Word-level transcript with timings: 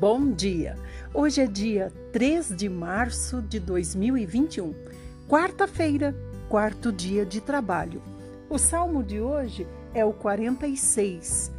Bom 0.00 0.32
dia! 0.32 0.78
Hoje 1.12 1.42
é 1.42 1.46
dia 1.46 1.92
3 2.10 2.56
de 2.56 2.70
março 2.70 3.42
de 3.42 3.60
2021, 3.60 4.74
quarta-feira, 5.28 6.16
quarto 6.48 6.90
dia 6.90 7.26
de 7.26 7.38
trabalho. 7.38 8.00
O 8.48 8.56
salmo 8.56 9.04
de 9.04 9.20
hoje 9.20 9.68
é 9.92 10.02
o 10.02 10.14
46. 10.14 11.52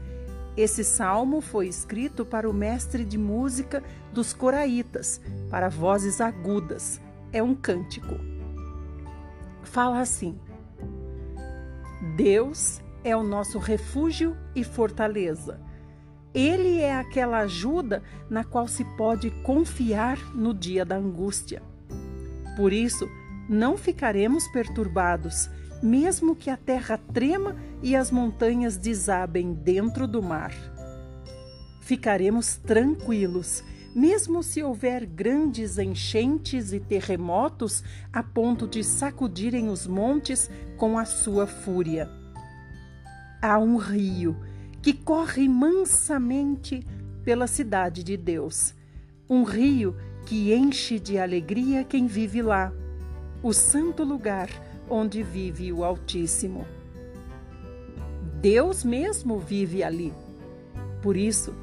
Esse 0.57 0.83
salmo 0.83 1.39
foi 1.39 1.68
escrito 1.68 2.25
para 2.25 2.50
o 2.50 2.54
mestre 2.54 3.05
de 3.05 3.15
música 3.15 3.83
dos 4.11 4.33
coraitas, 4.33 5.21
para 5.47 5.69
vozes 5.69 6.19
agudas. 6.19 7.00
É 7.32 7.43
um 7.43 7.54
cântico. 7.54 8.15
Fala 9.61 10.00
assim: 10.00 10.36
Deus 12.18 12.82
é 13.04 13.15
o 13.15 13.21
nosso 13.21 13.60
refúgio 13.60 14.36
e 14.55 14.64
fortaleza 14.64 15.60
ele 16.33 16.79
é 16.79 16.93
aquela 16.93 17.39
ajuda 17.39 18.01
na 18.29 18.43
qual 18.43 18.67
se 18.67 18.85
pode 18.95 19.29
confiar 19.43 20.17
no 20.33 20.54
dia 20.54 20.85
da 20.85 20.95
angústia. 20.95 21.61
Por 22.55 22.71
isso, 22.71 23.09
não 23.49 23.77
ficaremos 23.77 24.47
perturbados, 24.47 25.49
mesmo 25.83 26.35
que 26.35 26.49
a 26.49 26.55
terra 26.55 26.97
trema 26.97 27.55
e 27.81 27.95
as 27.95 28.11
montanhas 28.11 28.77
desabem 28.77 29.54
dentro 29.54 30.07
do 30.07 30.21
mar. 30.21 30.54
Ficaremos 31.81 32.55
tranquilos, 32.55 33.63
mesmo 33.93 34.41
se 34.41 34.63
houver 34.63 35.05
grandes 35.05 35.77
enchentes 35.77 36.71
e 36.71 36.79
terremotos 36.79 37.83
a 38.13 38.23
ponto 38.23 38.67
de 38.67 38.83
sacudirem 38.83 39.67
os 39.67 39.85
montes 39.85 40.49
com 40.77 40.97
a 40.97 41.03
sua 41.03 41.45
fúria. 41.45 42.09
Há 43.41 43.57
um 43.57 43.75
rio 43.75 44.38
que 44.81 44.94
corre 44.94 45.47
mansamente 45.47 46.85
pela 47.23 47.47
cidade 47.47 48.03
de 48.03 48.17
Deus. 48.17 48.73
Um 49.29 49.43
rio 49.43 49.95
que 50.25 50.53
enche 50.53 50.99
de 50.99 51.17
alegria 51.17 51.83
quem 51.83 52.07
vive 52.07 52.41
lá, 52.41 52.71
o 53.43 53.53
santo 53.53 54.03
lugar 54.03 54.49
onde 54.89 55.23
vive 55.23 55.71
o 55.71 55.83
Altíssimo. 55.83 56.65
Deus 58.41 58.83
mesmo 58.83 59.39
vive 59.39 59.83
ali. 59.83 60.13
Por 61.01 61.16
isso, 61.16 61.53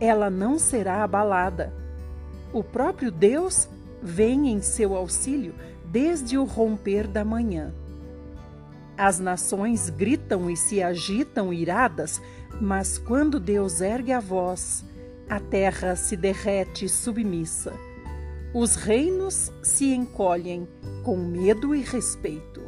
ela 0.00 0.30
não 0.30 0.58
será 0.58 1.02
abalada. 1.02 1.72
O 2.52 2.62
próprio 2.64 3.10
Deus 3.10 3.68
vem 4.02 4.48
em 4.48 4.62
seu 4.62 4.96
auxílio 4.96 5.54
desde 5.84 6.38
o 6.38 6.44
romper 6.44 7.06
da 7.06 7.24
manhã. 7.24 7.74
As 8.96 9.18
nações 9.18 9.90
gritam 9.90 10.50
e 10.50 10.56
se 10.56 10.82
agitam 10.82 11.52
iradas, 11.52 12.20
mas 12.60 12.96
quando 12.96 13.38
Deus 13.38 13.80
ergue 13.80 14.12
a 14.12 14.20
voz, 14.20 14.84
a 15.28 15.38
terra 15.38 15.94
se 15.94 16.16
derrete 16.16 16.88
submissa. 16.88 17.72
Os 18.54 18.76
reinos 18.76 19.52
se 19.62 19.92
encolhem 19.94 20.66
com 21.04 21.16
medo 21.16 21.74
e 21.74 21.82
respeito. 21.82 22.62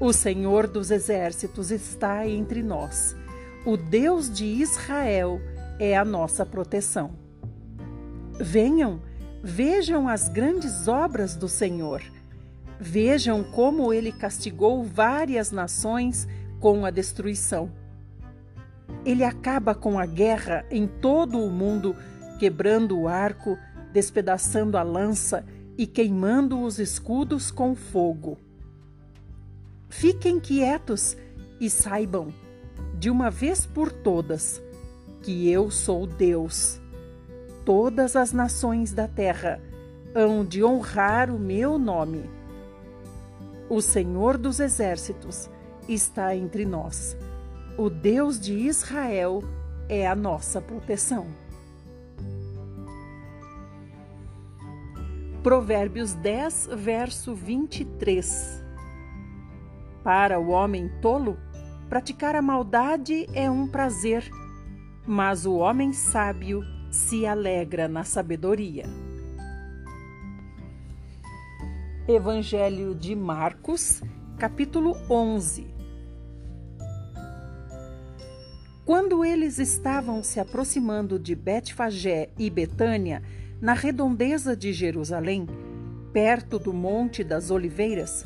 O 0.00 0.12
Senhor 0.12 0.66
dos 0.66 0.90
exércitos 0.90 1.70
está 1.70 2.26
entre 2.26 2.62
nós. 2.62 3.16
O 3.64 3.76
Deus 3.76 4.28
de 4.28 4.44
Israel 4.44 5.40
é 5.78 5.96
a 5.96 6.04
nossa 6.04 6.44
proteção. 6.44 7.12
Venham, 8.38 9.00
vejam 9.42 10.08
as 10.08 10.28
grandes 10.28 10.86
obras 10.86 11.34
do 11.34 11.48
Senhor 11.48 12.02
Vejam 12.78 13.42
como 13.42 13.92
ele 13.92 14.12
castigou 14.12 14.84
várias 14.84 15.50
nações 15.50 16.28
com 16.60 16.84
a 16.84 16.90
destruição. 16.90 17.70
Ele 19.04 19.24
acaba 19.24 19.74
com 19.74 19.98
a 19.98 20.06
guerra 20.06 20.64
em 20.70 20.86
todo 20.86 21.38
o 21.38 21.50
mundo, 21.50 21.94
quebrando 22.38 22.98
o 22.98 23.08
arco, 23.08 23.58
despedaçando 23.92 24.76
a 24.76 24.82
lança 24.82 25.44
e 25.78 25.86
queimando 25.86 26.60
os 26.60 26.78
escudos 26.78 27.50
com 27.50 27.74
fogo. 27.74 28.38
Fiquem 29.88 30.40
quietos 30.40 31.16
e 31.60 31.70
saibam, 31.70 32.32
de 32.98 33.08
uma 33.10 33.30
vez 33.30 33.64
por 33.64 33.92
todas, 33.92 34.62
que 35.22 35.50
eu 35.50 35.70
sou 35.70 36.06
Deus. 36.06 36.80
Todas 37.64 38.16
as 38.16 38.32
nações 38.32 38.92
da 38.92 39.08
terra 39.08 39.60
hão 40.14 40.44
de 40.44 40.64
honrar 40.64 41.30
o 41.30 41.38
meu 41.38 41.78
nome. 41.78 42.28
O 43.68 43.80
Senhor 43.80 44.38
dos 44.38 44.60
Exércitos 44.60 45.50
está 45.88 46.34
entre 46.36 46.64
nós. 46.64 47.16
O 47.78 47.90
Deus 47.90 48.40
de 48.40 48.54
Israel 48.54 49.42
é 49.86 50.06
a 50.06 50.16
nossa 50.16 50.62
proteção. 50.62 51.26
Provérbios 55.42 56.14
10, 56.14 56.70
verso 56.74 57.34
23. 57.34 58.64
Para 60.02 60.40
o 60.40 60.48
homem 60.48 60.90
tolo, 61.02 61.36
praticar 61.86 62.34
a 62.34 62.40
maldade 62.40 63.26
é 63.34 63.50
um 63.50 63.68
prazer, 63.68 64.26
mas 65.06 65.44
o 65.44 65.56
homem 65.56 65.92
sábio 65.92 66.62
se 66.90 67.26
alegra 67.26 67.86
na 67.86 68.04
sabedoria. 68.04 68.86
Evangelho 72.08 72.94
de 72.94 73.14
Marcos, 73.14 74.00
capítulo 74.38 74.96
11. 75.10 75.75
Quando 78.86 79.24
eles 79.24 79.58
estavam 79.58 80.22
se 80.22 80.38
aproximando 80.38 81.18
de 81.18 81.34
Betfagé 81.34 82.28
e 82.38 82.48
Betânia, 82.48 83.20
na 83.60 83.72
redondeza 83.72 84.54
de 84.54 84.72
Jerusalém, 84.72 85.44
perto 86.12 86.56
do 86.56 86.72
Monte 86.72 87.24
das 87.24 87.50
Oliveiras, 87.50 88.24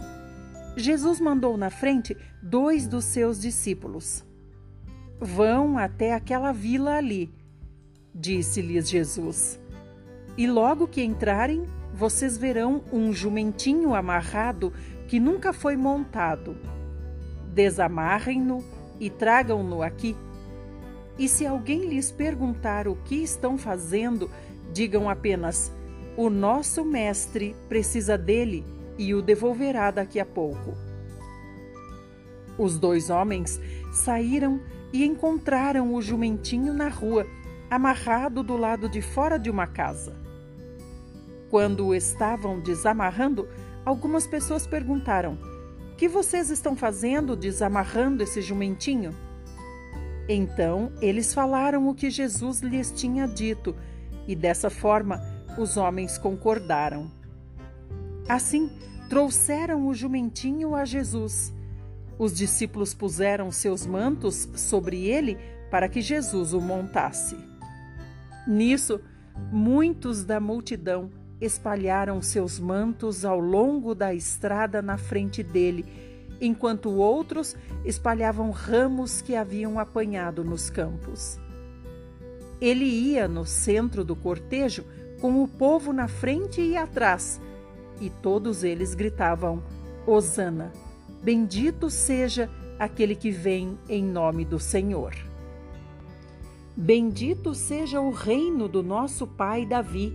Jesus 0.77 1.19
mandou 1.19 1.57
na 1.57 1.71
frente 1.71 2.15
dois 2.43 2.87
dos 2.87 3.07
seus 3.07 3.41
discípulos. 3.41 4.23
Vão 5.19 5.79
até 5.79 6.13
aquela 6.13 6.53
vila 6.53 6.97
ali, 6.97 7.33
disse-lhes 8.15 8.91
Jesus. 8.91 9.59
E 10.37 10.47
logo 10.47 10.87
que 10.87 11.03
entrarem, 11.03 11.65
vocês 11.95 12.37
verão 12.37 12.85
um 12.93 13.15
jumentinho 13.15 13.95
amarrado 13.95 14.75
que 15.09 15.19
nunca 15.19 15.55
foi 15.55 15.75
montado. 15.75 16.55
Desamarrem-no 17.55 18.63
e 19.01 19.09
tragam-no 19.09 19.83
aqui. 19.83 20.15
E 21.21 21.29
se 21.29 21.47
alguém 21.47 21.85
lhes 21.85 22.11
perguntar 22.11 22.89
o 22.89 22.97
que 22.97 23.17
estão 23.17 23.59
fazendo, 23.59 24.31
digam 24.73 25.07
apenas: 25.07 25.71
O 26.17 26.31
nosso 26.31 26.83
mestre 26.83 27.55
precisa 27.69 28.17
dele 28.17 28.65
e 28.97 29.15
o 29.15 29.21
devolverá 29.21 29.91
daqui 29.91 30.19
a 30.19 30.25
pouco. 30.25 30.75
Os 32.57 32.79
dois 32.79 33.11
homens 33.11 33.61
saíram 33.93 34.63
e 34.95 35.05
encontraram 35.05 35.93
o 35.93 36.01
jumentinho 36.01 36.73
na 36.73 36.89
rua, 36.89 37.27
amarrado 37.71 38.43
do 38.43 38.57
lado 38.57 38.89
de 38.89 39.03
fora 39.03 39.39
de 39.39 39.51
uma 39.51 39.67
casa. 39.67 40.17
Quando 41.51 41.89
o 41.89 41.95
estavam 41.95 42.61
desamarrando, 42.61 43.47
algumas 43.85 44.27
pessoas 44.27 44.67
perguntaram: 44.67 45.37
que 45.99 46.09
vocês 46.09 46.49
estão 46.49 46.75
fazendo 46.75 47.37
desamarrando 47.37 48.23
esse 48.23 48.41
jumentinho? 48.41 49.15
Então 50.33 50.93
eles 51.03 51.35
falaram 51.35 51.89
o 51.89 51.95
que 51.95 52.09
Jesus 52.09 52.61
lhes 52.61 52.93
tinha 52.93 53.27
dito, 53.27 53.75
e 54.29 54.37
dessa 54.37 54.71
forma 54.71 55.21
os 55.59 55.77
homens 55.77 56.17
concordaram. 56.17 57.11
Assim, 58.29 58.71
trouxeram 59.09 59.89
o 59.89 59.93
jumentinho 59.93 60.77
a 60.77 60.85
Jesus. 60.85 61.53
Os 62.17 62.33
discípulos 62.33 62.95
puseram 62.95 63.51
seus 63.51 63.85
mantos 63.85 64.49
sobre 64.55 65.05
ele 65.09 65.37
para 65.69 65.89
que 65.89 66.01
Jesus 66.01 66.55
o 66.55 66.61
montasse. 66.61 67.37
Nisso, 68.47 69.01
muitos 69.51 70.25
da 70.25 70.39
multidão 70.39 71.11
espalharam 71.41 72.23
seus 72.23 72.61
mantos 72.61 73.25
ao 73.25 73.41
longo 73.41 73.97
da 73.97 74.15
estrada 74.15 74.81
na 74.81 74.97
frente 74.97 75.43
dele, 75.43 75.85
enquanto 76.41 76.91
outros 76.91 77.55
espalhavam 77.85 78.51
ramos 78.51 79.21
que 79.21 79.37
haviam 79.37 79.79
apanhado 79.79 80.45
nos 80.45 80.71
campos. 80.71 81.39
Ele 82.61 82.85
ia 82.85 83.27
no 83.27 83.45
centro 83.45 84.05
do 84.05 84.15
cortejo, 84.15 84.85
com 85.21 85.43
o 85.43 85.49
povo 85.49 85.93
na 85.93 86.09
frente 86.09 86.61
e 86.61 86.77
atrás, 86.77 87.41
e 88.01 88.09
todos 88.09 88.65
eles 88.65 88.95
gritavam: 88.95 89.63
Hosana! 90.07 90.73
Bendito 91.23 91.91
seja 91.91 92.49
aquele 92.79 93.15
que 93.15 93.31
vem 93.31 93.79
em 93.89 94.03
nome 94.03 94.45
do 94.45 94.59
Senhor. 94.59 95.15
Bendito 96.75 97.55
seja 97.55 98.01
o 98.01 98.11
reino 98.11 98.67
do 98.67 98.83
nosso 98.83 99.27
pai 99.27 99.67
Davi 99.67 100.15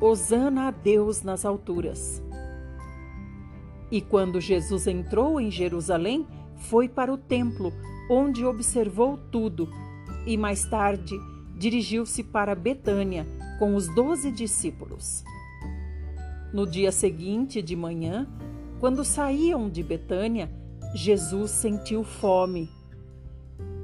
Hosana 0.00 0.68
a 0.68 0.70
Deus 0.70 1.22
nas 1.22 1.44
alturas. 1.44 2.22
E 3.90 4.00
quando 4.00 4.40
Jesus 4.40 4.86
entrou 4.86 5.40
em 5.40 5.50
Jerusalém, 5.50 6.26
foi 6.56 6.88
para 6.88 7.12
o 7.12 7.18
templo, 7.18 7.72
onde 8.10 8.44
observou 8.44 9.18
tudo, 9.30 9.68
e 10.26 10.36
mais 10.36 10.64
tarde 10.64 11.14
dirigiu-se 11.56 12.22
para 12.22 12.54
Betânia 12.54 13.26
com 13.58 13.74
os 13.74 13.92
doze 13.94 14.30
discípulos. 14.30 15.24
No 16.52 16.66
dia 16.66 16.90
seguinte 16.90 17.60
de 17.60 17.76
manhã, 17.76 18.26
quando 18.78 19.04
saíam 19.04 19.68
de 19.68 19.82
Betânia, 19.82 20.50
Jesus 20.94 21.50
sentiu 21.50 22.02
fome. 22.02 22.68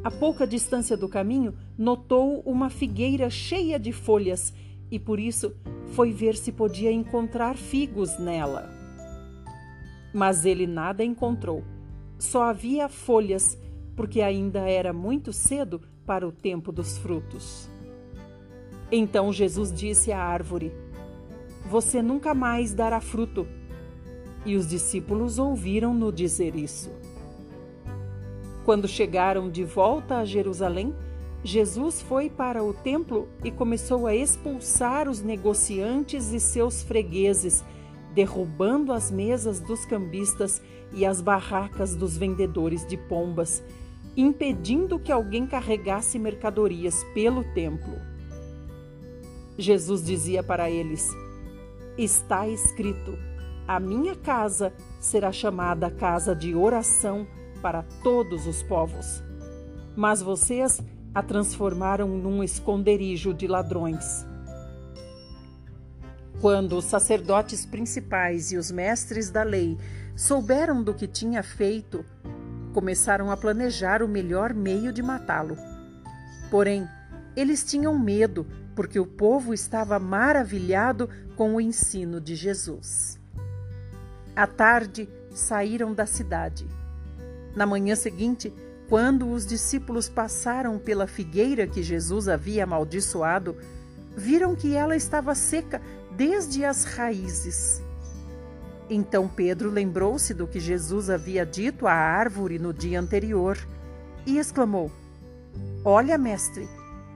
A 0.03 0.11
pouca 0.11 0.47
distância 0.47 0.97
do 0.97 1.09
caminho, 1.09 1.55
notou 1.77 2.41
uma 2.41 2.71
figueira 2.71 3.29
cheia 3.29 3.79
de 3.79 3.93
folhas 3.93 4.55
e 4.91 4.99
por 4.99 5.19
isso 5.19 5.55
foi 5.89 6.13
ver 6.13 6.37
se 6.37 6.53
podia 6.53 6.93
encontrar 6.93 7.57
figos 7.57 8.19
nela. 8.19 8.86
Mas 10.17 10.47
ele 10.47 10.67
nada 10.67 11.05
encontrou. 11.05 11.63
Só 12.19 12.45
havia 12.45 12.89
folhas, 12.89 13.59
porque 13.95 14.23
ainda 14.23 14.61
era 14.61 14.91
muito 14.91 15.31
cedo 15.31 15.83
para 16.07 16.27
o 16.27 16.33
tempo 16.33 16.73
dos 16.73 16.97
frutos. 16.97 17.69
Então 18.91 19.31
Jesus 19.31 19.71
disse 19.71 20.13
à 20.13 20.19
árvore: 20.19 20.73
Você 21.69 22.01
nunca 22.01 22.33
mais 22.33 22.73
dará 22.73 22.99
fruto. 22.99 23.47
E 24.47 24.57
os 24.57 24.67
discípulos 24.67 25.39
ouviram-no 25.39 26.11
dizer 26.11 26.57
isso. 26.57 26.91
Quando 28.65 28.89
chegaram 28.89 29.51
de 29.51 29.65
volta 29.65 30.17
a 30.17 30.25
Jerusalém, 30.25 30.95
Jesus 31.45 32.01
foi 32.01 32.31
para 32.31 32.65
o 32.65 32.73
templo 32.73 33.29
e 33.45 33.51
começou 33.51 34.07
a 34.07 34.15
expulsar 34.15 35.11
os 35.11 35.21
negociantes 35.21 36.33
e 36.33 36.41
seus 36.41 36.83
fregueses, 36.83 37.63
derrubando 38.17 38.95
as 38.95 39.11
mesas 39.11 39.61
dos 39.61 39.85
cambistas 39.85 40.63
e 40.91 41.05
as 41.05 41.21
barracas 41.21 41.95
dos 41.95 42.17
vendedores 42.17 42.87
de 42.87 42.97
pombas, 42.97 43.63
impedindo 44.17 44.99
que 44.99 45.13
alguém 45.13 45.47
carregasse 45.47 46.19
mercadorias 46.19 47.05
pelo 47.13 47.45
templo. 47.53 47.95
Jesus 49.59 50.03
dizia 50.03 50.43
para 50.43 50.71
eles: 50.71 51.11
Está 51.99 52.49
escrito: 52.49 53.19
A 53.69 53.79
minha 53.79 54.17
casa 54.17 54.73
será 54.99 55.31
chamada 55.31 55.91
casa 55.91 56.35
de 56.35 56.55
oração 56.55 57.27
para 57.61 57.83
todos 58.03 58.47
os 58.47 58.63
povos. 58.63 59.23
Mas 59.95 60.23
vocês 60.23 60.83
a 61.15 61.23
transformaram 61.23 62.09
num 62.09 62.43
esconderijo 62.43 63.35
de 63.35 63.47
ladrões. 63.47 64.27
Quando 66.41 66.77
os 66.77 66.85
sacerdotes 66.85 67.65
principais 67.65 68.53
e 68.53 68.57
os 68.57 68.71
mestres 68.71 69.31
da 69.31 69.43
lei 69.43 69.79
souberam 70.15 70.83
do 70.83 70.93
que 70.93 71.07
tinha 71.07 71.43
feito, 71.43 72.05
começaram 72.75 73.31
a 73.31 73.37
planejar 73.37 74.03
o 74.03 74.09
melhor 74.09 74.53
meio 74.53 74.93
de 74.93 75.03
matá-lo. 75.03 75.57
Porém, 76.51 76.87
eles 77.35 77.65
tinham 77.65 77.99
medo, 77.99 78.47
porque 78.75 78.99
o 79.01 79.07
povo 79.07 79.55
estava 79.55 79.99
maravilhado 79.99 81.09
com 81.37 81.55
o 81.55 81.61
ensino 81.61 82.21
de 82.21 82.35
Jesus. 82.35 83.19
À 84.35 84.47
tarde, 84.47 85.09
saíram 85.31 85.95
da 85.95 86.05
cidade. 86.05 86.67
Na 87.55 87.65
manhã 87.65 87.95
seguinte, 87.95 88.53
quando 88.89 89.31
os 89.31 89.47
discípulos 89.47 90.09
passaram 90.09 90.79
pela 90.79 91.07
figueira 91.07 91.67
que 91.67 91.83
Jesus 91.83 92.29
havia 92.29 92.65
amaldiçoado, 92.65 93.57
viram 94.17 94.55
que 94.55 94.75
ela 94.75 94.95
estava 94.95 95.35
seca 95.35 95.81
desde 96.17 96.65
as 96.65 96.85
raízes. 96.85 97.83
Então 98.89 99.29
Pedro 99.29 99.71
lembrou-se 99.71 100.33
do 100.33 100.47
que 100.47 100.59
Jesus 100.59 101.11
havia 101.11 101.45
dito 101.45 101.87
à 101.87 101.93
árvore 101.93 102.59
no 102.59 102.73
dia 102.73 102.99
anterior 102.99 103.59
e 104.25 104.39
exclamou: 104.39 104.91
Olha, 105.85 106.17
mestre, 106.17 106.69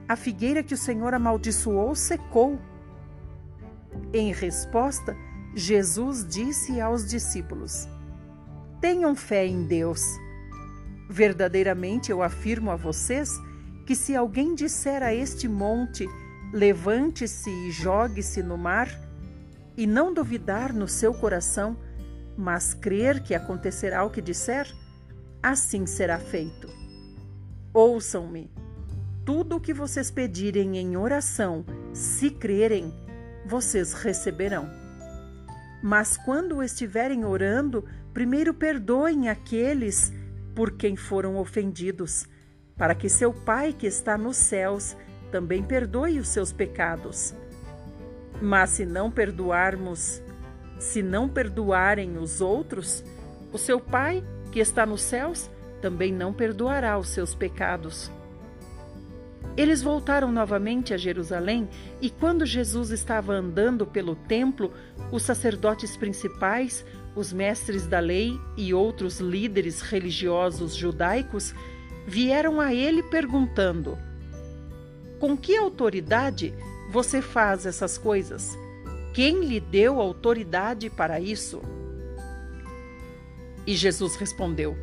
a 0.09 0.17
figueira 0.17 0.63
que 0.63 0.75
o 0.75 0.79
Senhor 0.79 1.15
amaldiçoou 1.15 1.95
secou. 1.95 2.59
Em 4.13 4.33
resposta, 4.33 5.17
Jesus 5.55 6.27
disse 6.27 6.81
aos 6.81 7.09
discípulos: 7.09 7.89
Tenham 8.81 9.15
fé 9.15 9.47
em 9.47 9.65
Deus. 9.65 10.03
Verdadeiramente 11.09 12.11
eu 12.11 12.23
afirmo 12.23 12.71
a 12.71 12.77
vocês 12.77 13.31
que 13.87 13.97
se 13.97 14.15
alguém 14.15 14.55
disser 14.55 15.03
a 15.03 15.15
este 15.15 15.49
monte: 15.49 16.07
levante-se 16.53 17.51
e 17.51 17.71
jogue-se 17.71 18.43
no 18.43 18.59
mar, 18.59 18.89
e 19.77 19.87
não 19.87 20.13
duvidar 20.13 20.73
no 20.73 20.89
seu 20.89 21.15
coração, 21.15 21.77
mas 22.37 22.75
crer 22.75 23.23
que 23.23 23.35
acontecerá 23.35 24.05
o 24.05 24.11
que 24.11 24.21
disser, 24.21 24.71
assim 25.43 25.87
será 25.87 26.19
feito. 26.19 26.69
Ouçam-me. 27.73 28.51
Tudo 29.25 29.57
o 29.57 29.61
que 29.61 29.73
vocês 29.73 30.11
pedirem 30.11 30.77
em 30.79 30.97
oração, 30.97 31.65
se 31.93 32.31
crerem, 32.31 32.93
vocês 33.47 33.93
receberão. 33.93 34.69
Mas 35.83 36.17
quando 36.17 36.63
estiverem 36.63 37.25
orando, 37.25 37.85
primeiro 38.13 38.53
perdoem 38.53 39.29
aqueles 39.29 40.13
por 40.55 40.73
quem 40.73 40.97
foram 40.97 41.37
ofendidos, 41.37 42.27
para 42.77 42.95
que 42.95 43.09
seu 43.09 43.33
Pai 43.33 43.73
que 43.73 43.87
está 43.87 44.19
nos 44.19 44.37
céus 44.37 44.97
também 45.31 45.63
perdoe 45.63 46.19
os 46.19 46.29
seus 46.29 46.53
pecados. 46.53 47.35
Mas 48.41 48.71
se 48.71 48.87
não 48.87 49.11
perdoarmos, 49.11 50.23
se 50.79 51.03
não 51.03 51.29
perdoarem 51.29 52.17
os 52.19 52.41
outros, 52.41 53.05
o 53.53 53.59
seu 53.59 53.81
Pai 53.81 54.25
que 54.51 54.61
está 54.61 54.85
nos 54.87 55.03
céus 55.03 55.51
também 55.81 56.13
não 56.13 56.33
perdoará 56.33 56.99
os 56.99 57.09
seus 57.09 57.35
pecados. 57.35 58.11
Eles 59.57 59.83
voltaram 59.83 60.31
novamente 60.31 60.95
a 60.95 60.97
Jerusalém 60.97 61.69
e, 62.01 62.09
quando 62.09 62.47
Jesus 62.47 62.91
estava 62.91 63.33
andando 63.33 63.87
pelo 63.87 64.15
templo, 64.15 64.73
os 65.11 65.23
sacerdotes 65.23 65.97
principais, 65.97 66.85
os 67.17 67.33
mestres 67.33 67.87
da 67.87 67.99
lei 67.99 68.33
e 68.57 68.73
outros 68.73 69.19
líderes 69.19 69.81
religiosos 69.81 70.75
judaicos 70.75 71.55
vieram 72.07 72.61
a 72.61 72.73
ele 72.73 73.03
perguntando: 73.03 73.99
Com 75.21 75.37
que 75.37 75.55
autoridade 75.55 76.55
você 76.91 77.21
faz 77.21 77.67
essas 77.67 77.99
coisas? 77.99 78.59
Quem 79.13 79.45
lhe 79.45 79.61
deu 79.61 80.01
autoridade 80.01 80.89
para 80.89 81.21
isso? 81.21 81.61
E 83.67 83.77
Jesus 83.77 84.17
respondeu: 84.17 84.75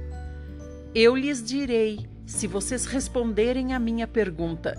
Eu 0.94 1.16
lhes 1.16 1.44
direi, 1.44 2.08
se 2.28 2.46
vocês 2.46 2.86
responderem 2.86 3.74
à 3.74 3.80
minha 3.80 4.08
pergunta. 4.08 4.76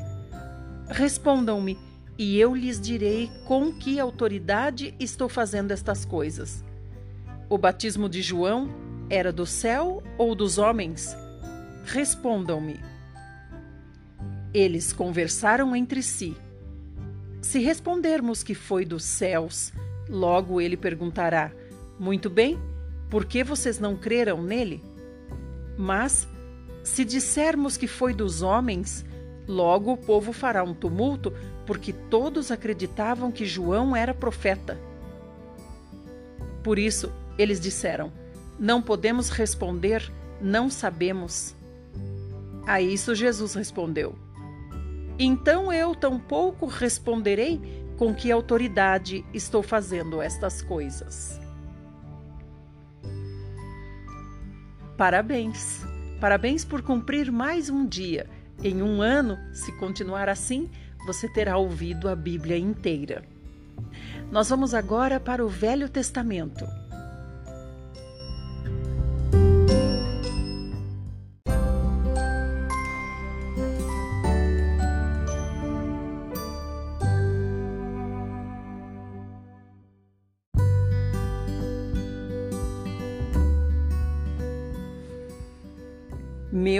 Respondam-me, 0.88 1.76
e 2.16 2.38
eu 2.38 2.54
lhes 2.54 2.80
direi 2.80 3.28
com 3.44 3.72
que 3.72 3.98
autoridade 3.98 4.94
estou 5.00 5.28
fazendo 5.28 5.72
estas 5.72 6.04
coisas. 6.04 6.64
O 7.50 7.58
batismo 7.58 8.08
de 8.08 8.22
João 8.22 8.68
era 9.10 9.32
do 9.32 9.44
céu 9.44 10.04
ou 10.16 10.36
dos 10.36 10.56
homens? 10.56 11.16
Respondam-me. 11.84 12.78
Eles 14.58 14.92
conversaram 14.92 15.76
entre 15.76 16.02
si. 16.02 16.36
Se 17.40 17.60
respondermos 17.60 18.42
que 18.42 18.56
foi 18.56 18.84
dos 18.84 19.04
céus, 19.04 19.72
logo 20.08 20.60
ele 20.60 20.76
perguntará: 20.76 21.52
Muito 21.96 22.28
bem, 22.28 22.58
por 23.08 23.24
que 23.24 23.44
vocês 23.44 23.78
não 23.78 23.94
creram 23.94 24.42
nele? 24.42 24.82
Mas, 25.76 26.26
se 26.82 27.04
dissermos 27.04 27.76
que 27.76 27.86
foi 27.86 28.12
dos 28.12 28.42
homens, 28.42 29.06
logo 29.46 29.92
o 29.92 29.96
povo 29.96 30.32
fará 30.32 30.64
um 30.64 30.74
tumulto, 30.74 31.32
porque 31.64 31.92
todos 31.92 32.50
acreditavam 32.50 33.30
que 33.30 33.46
João 33.46 33.94
era 33.94 34.12
profeta. 34.12 34.76
Por 36.64 36.80
isso, 36.80 37.12
eles 37.38 37.60
disseram: 37.60 38.12
Não 38.58 38.82
podemos 38.82 39.28
responder, 39.28 40.10
não 40.40 40.68
sabemos. 40.68 41.54
A 42.66 42.80
isso 42.80 43.14
Jesus 43.14 43.54
respondeu: 43.54 44.18
Então 45.18 45.72
eu 45.72 45.94
tampouco 45.94 46.66
responderei 46.66 47.60
com 47.96 48.14
que 48.14 48.30
autoridade 48.30 49.24
estou 49.34 49.62
fazendo 49.62 50.22
estas 50.22 50.62
coisas. 50.62 51.40
Parabéns! 54.96 55.84
Parabéns 56.20 56.64
por 56.64 56.82
cumprir 56.82 57.30
mais 57.30 57.70
um 57.70 57.86
dia. 57.86 58.28
Em 58.62 58.82
um 58.82 59.00
ano, 59.00 59.38
se 59.52 59.70
continuar 59.78 60.28
assim, 60.28 60.68
você 61.06 61.28
terá 61.28 61.56
ouvido 61.56 62.08
a 62.08 62.16
Bíblia 62.16 62.58
inteira. 62.58 63.24
Nós 64.30 64.50
vamos 64.50 64.74
agora 64.74 65.20
para 65.20 65.44
o 65.44 65.48
Velho 65.48 65.88
Testamento. 65.88 66.64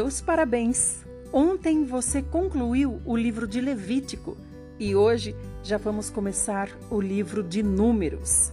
Meus 0.08 0.22
parabéns! 0.22 1.04
Ontem 1.30 1.84
você 1.84 2.22
concluiu 2.22 2.98
o 3.04 3.14
livro 3.14 3.46
de 3.46 3.60
Levítico 3.60 4.38
e 4.78 4.96
hoje 4.96 5.36
já 5.62 5.76
vamos 5.76 6.08
começar 6.08 6.70
o 6.90 6.98
livro 6.98 7.42
de 7.42 7.62
Números, 7.62 8.50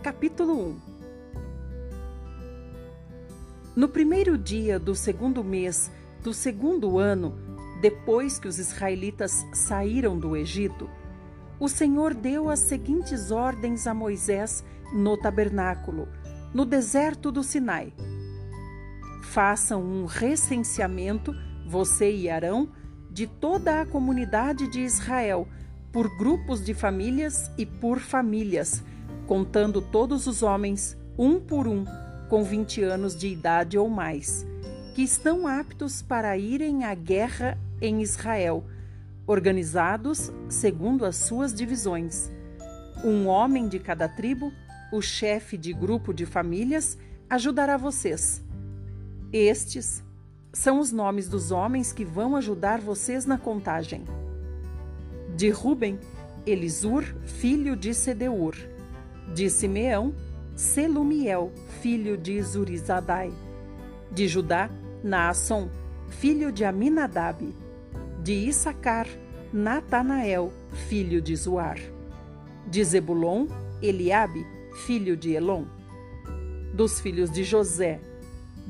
capítulo 0.00 0.54
1. 0.54 0.80
No 3.74 3.88
primeiro 3.88 4.38
dia 4.38 4.78
do 4.78 4.94
segundo 4.94 5.42
mês 5.42 5.90
do 6.22 6.32
segundo 6.32 7.00
ano, 7.00 7.36
depois 7.80 8.38
que 8.38 8.46
os 8.46 8.60
israelitas 8.60 9.44
saíram 9.52 10.16
do 10.16 10.36
Egito, 10.36 10.88
o 11.58 11.68
Senhor 11.68 12.14
deu 12.14 12.48
as 12.48 12.60
seguintes 12.60 13.32
ordens 13.32 13.88
a 13.88 13.92
Moisés 13.92 14.64
no 14.94 15.16
tabernáculo, 15.16 16.06
no 16.54 16.64
deserto 16.64 17.32
do 17.32 17.42
Sinai. 17.42 17.92
Façam 19.32 19.82
um 19.82 20.04
recenseamento 20.04 21.34
você 21.66 22.14
e 22.14 22.28
Arão, 22.28 22.68
de 23.10 23.26
toda 23.26 23.80
a 23.80 23.86
comunidade 23.86 24.70
de 24.70 24.80
Israel, 24.80 25.48
por 25.90 26.18
grupos 26.18 26.62
de 26.62 26.74
famílias 26.74 27.50
e 27.56 27.64
por 27.64 27.98
famílias, 27.98 28.84
contando 29.26 29.80
todos 29.80 30.26
os 30.26 30.42
homens, 30.42 30.98
um 31.16 31.40
por 31.40 31.66
um, 31.66 31.86
com 32.28 32.44
20 32.44 32.82
anos 32.82 33.16
de 33.16 33.28
idade 33.28 33.78
ou 33.78 33.88
mais, 33.88 34.46
que 34.94 35.00
estão 35.00 35.46
aptos 35.46 36.02
para 36.02 36.36
irem 36.36 36.84
à 36.84 36.94
guerra 36.94 37.56
em 37.80 38.02
Israel, 38.02 38.66
organizados 39.26 40.30
segundo 40.50 41.06
as 41.06 41.16
suas 41.16 41.54
divisões. 41.54 42.30
Um 43.02 43.28
homem 43.28 43.66
de 43.66 43.78
cada 43.78 44.06
tribo, 44.10 44.52
o 44.92 45.00
chefe 45.00 45.56
de 45.56 45.72
grupo 45.72 46.12
de 46.12 46.26
famílias, 46.26 46.98
ajudará 47.30 47.78
vocês. 47.78 48.44
Estes 49.32 50.04
são 50.52 50.78
os 50.78 50.92
nomes 50.92 51.26
dos 51.26 51.50
homens 51.50 51.90
que 51.90 52.04
vão 52.04 52.36
ajudar 52.36 52.82
vocês 52.82 53.24
na 53.24 53.38
contagem. 53.38 54.04
De 55.34 55.48
Ruben, 55.48 55.98
Elisur, 56.44 57.02
filho 57.24 57.74
de 57.74 57.94
Sedeur. 57.94 58.54
De 59.34 59.48
Simeão, 59.48 60.14
Selumiel, 60.54 61.50
filho 61.80 62.18
de 62.18 62.42
Zurizadai. 62.42 63.32
De 64.10 64.28
Judá, 64.28 64.68
Naasson, 65.02 65.70
filho 66.10 66.52
de 66.52 66.66
Aminadab. 66.66 67.56
De 68.22 68.34
Issacar, 68.34 69.06
Natanael, 69.50 70.52
filho 70.88 71.22
de 71.22 71.34
Zuar. 71.34 71.78
De 72.66 72.84
Zebulon, 72.84 73.46
Eliabe, 73.80 74.46
filho 74.84 75.16
de 75.16 75.32
Elon. 75.32 75.64
Dos 76.74 77.00
filhos 77.00 77.30
de 77.30 77.44
José, 77.44 77.98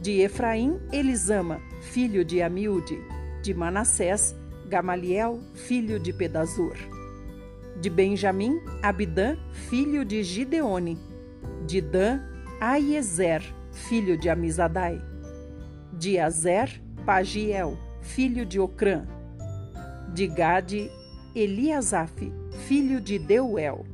de 0.02 0.20
Efraim, 0.20 0.80
Elisama, 0.92 1.60
filho 1.80 2.24
de 2.24 2.42
Amiúde. 2.42 2.98
De 3.40 3.54
Manassés, 3.54 4.34
Gamaliel, 4.68 5.40
filho 5.54 6.00
de 6.00 6.12
Pedazur. 6.12 6.76
De 7.80 7.88
Benjamim, 7.88 8.60
Abidã, 8.82 9.36
filho 9.52 10.04
de 10.04 10.24
Gideone. 10.24 10.98
De 11.68 11.80
Dan, 11.80 12.20
Aiezer, 12.60 13.42
filho 13.70 14.18
de 14.18 14.28
Amizadai. 14.28 15.00
De 15.92 16.18
Azer, 16.18 16.82
Pagiel, 17.06 17.78
filho 18.00 18.44
de 18.44 18.58
Ocrã. 18.58 19.06
De 20.12 20.26
Gade, 20.26 20.90
Eliasaf, 21.34 22.12
filho 22.66 23.00
de 23.00 23.20
Deuel. 23.20 23.86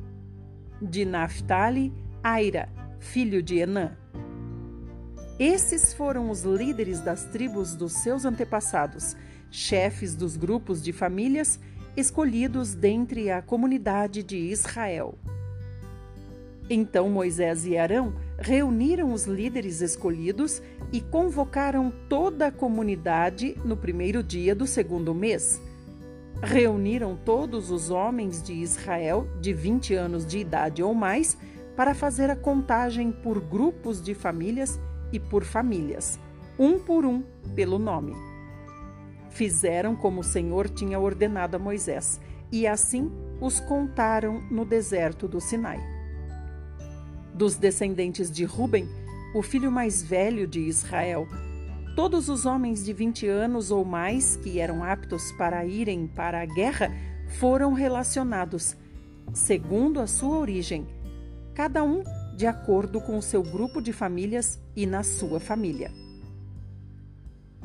De 0.81 1.05
Naphtali, 1.05 1.93
Aira, 2.23 2.67
filho 2.99 3.43
de 3.43 3.59
Enã. 3.59 3.98
Esses 5.39 5.93
foram 5.93 6.29
os 6.29 6.43
líderes 6.43 6.99
das 6.99 7.23
tribos 7.23 7.73
dos 7.73 7.93
seus 7.93 8.25
antepassados, 8.25 9.15
chefes 9.49 10.13
dos 10.13 10.35
grupos 10.35 10.83
de 10.83 10.91
famílias 10.91 11.57
escolhidos 11.95 12.75
dentre 12.75 13.31
a 13.31 13.41
comunidade 13.41 14.21
de 14.21 14.35
Israel. 14.35 15.17
Então 16.69 17.09
Moisés 17.09 17.65
e 17.65 17.77
Arão 17.77 18.13
reuniram 18.37 19.13
os 19.13 19.23
líderes 19.23 19.79
escolhidos 19.79 20.61
e 20.91 20.99
convocaram 20.99 21.89
toda 22.09 22.47
a 22.47 22.51
comunidade 22.51 23.55
no 23.63 23.77
primeiro 23.77 24.21
dia 24.21 24.53
do 24.53 24.67
segundo 24.67 25.15
mês. 25.15 25.61
Reuniram 26.43 27.15
todos 27.15 27.71
os 27.71 27.89
homens 27.89 28.43
de 28.43 28.53
Israel 28.53 29.25
de 29.39 29.53
20 29.53 29.93
anos 29.93 30.25
de 30.25 30.39
idade 30.39 30.83
ou 30.83 30.93
mais 30.93 31.37
para 31.77 31.95
fazer 31.95 32.29
a 32.29 32.35
contagem 32.35 33.09
por 33.09 33.39
grupos 33.39 34.01
de 34.01 34.13
famílias 34.13 34.77
e 35.11 35.19
por 35.19 35.43
famílias, 35.43 36.19
um 36.57 36.79
por 36.79 37.05
um, 37.05 37.23
pelo 37.55 37.79
nome. 37.79 38.13
Fizeram 39.29 39.95
como 39.95 40.21
o 40.21 40.23
Senhor 40.23 40.69
tinha 40.69 40.99
ordenado 40.99 41.55
a 41.55 41.59
Moisés, 41.59 42.19
e 42.51 42.65
assim 42.67 43.11
os 43.39 43.59
contaram 43.59 44.41
no 44.49 44.65
deserto 44.65 45.27
do 45.27 45.39
Sinai. 45.39 45.79
Dos 47.33 47.55
descendentes 47.55 48.29
de 48.29 48.43
Ruben, 48.43 48.87
o 49.33 49.41
filho 49.41 49.71
mais 49.71 50.01
velho 50.01 50.47
de 50.47 50.59
Israel, 50.59 51.27
todos 51.95 52.27
os 52.27 52.45
homens 52.45 52.83
de 52.83 52.91
20 52.91 53.27
anos 53.27 53.71
ou 53.71 53.85
mais 53.85 54.35
que 54.35 54.59
eram 54.59 54.83
aptos 54.83 55.31
para 55.33 55.65
irem 55.65 56.07
para 56.07 56.41
a 56.41 56.45
guerra 56.45 56.91
foram 57.37 57.73
relacionados, 57.73 58.75
segundo 59.33 59.99
a 59.99 60.07
sua 60.07 60.37
origem, 60.37 60.87
cada 61.53 61.83
um 61.83 62.03
de 62.39 62.47
acordo 62.47 63.01
com 63.01 63.17
o 63.17 63.21
seu 63.21 63.43
grupo 63.43 63.81
de 63.81 63.91
famílias 63.91 64.61
e 64.73 64.85
na 64.85 65.03
sua 65.03 65.41
família. 65.41 65.91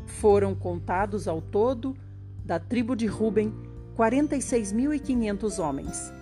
Foram 0.05 0.53
contados 0.53 1.29
ao 1.29 1.41
todo, 1.41 1.97
da 2.45 2.59
tribo 2.59 2.97
de 2.97 3.07
Ruben, 3.07 3.55
46.500 3.97 5.63
homens. 5.63 6.13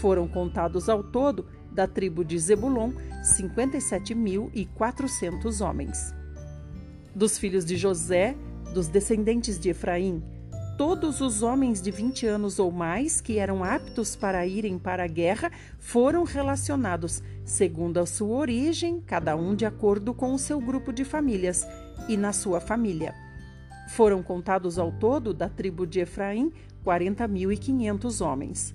Foram 0.00 0.28
contados 0.28 0.88
ao 0.88 1.02
todo 1.02 1.44
Da 1.70 1.86
tribo 1.86 2.24
de 2.24 2.38
Zebulon, 2.38 2.92
57.400 3.22 5.66
homens. 5.66 6.14
Dos 7.14 7.38
filhos 7.38 7.64
de 7.64 7.76
José, 7.76 8.34
dos 8.72 8.88
descendentes 8.88 9.58
de 9.58 9.70
Efraim, 9.70 10.22
todos 10.76 11.20
os 11.20 11.42
homens 11.42 11.82
de 11.82 11.90
20 11.90 12.26
anos 12.26 12.60
ou 12.60 12.70
mais 12.70 13.20
que 13.20 13.38
eram 13.38 13.64
aptos 13.64 14.14
para 14.14 14.46
irem 14.46 14.78
para 14.78 15.02
a 15.04 15.08
guerra 15.08 15.50
foram 15.78 16.22
relacionados, 16.22 17.22
segundo 17.44 17.98
a 17.98 18.06
sua 18.06 18.36
origem, 18.36 19.00
cada 19.00 19.34
um 19.36 19.56
de 19.56 19.66
acordo 19.66 20.14
com 20.14 20.32
o 20.32 20.38
seu 20.38 20.60
grupo 20.60 20.92
de 20.92 21.04
famílias 21.04 21.66
e 22.08 22.16
na 22.16 22.32
sua 22.32 22.60
família. 22.60 23.27
Foram 23.88 24.22
contados 24.22 24.78
ao 24.78 24.92
todo, 24.92 25.32
da 25.32 25.48
tribo 25.48 25.86
de 25.86 26.00
Efraim, 26.00 26.52
40.500 26.84 28.24
homens. 28.24 28.74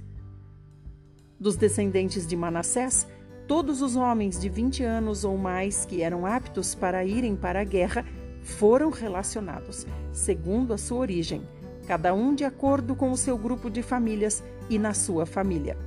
Dos 1.40 1.56
descendentes 1.56 2.26
de 2.26 2.36
Manassés, 2.36 3.08
todos 3.48 3.82
os 3.82 3.96
homens 3.96 4.40
de 4.40 4.50
20 4.50 4.84
anos 4.84 5.24
ou 5.24 5.38
mais 5.38 5.86
que 5.86 6.02
eram 6.02 6.26
aptos 6.26 6.74
para 6.74 7.06
irem 7.06 7.36
para 7.36 7.62
a 7.62 7.64
guerra 7.64 8.04
foram 8.42 8.90
relacionados, 8.90 9.86
segundo 10.12 10.74
a 10.74 10.78
sua 10.78 10.98
origem, 10.98 11.44
cada 11.86 12.14
um 12.14 12.34
de 12.34 12.44
acordo 12.44 12.96
com 12.96 13.12
o 13.12 13.18
seu 13.18 13.38
grupo 13.38 13.70
de 13.70 13.84
famílias 13.84 14.44
e 14.70 14.80
na 14.80 14.96
sua 14.96 15.26
família. 15.26 15.78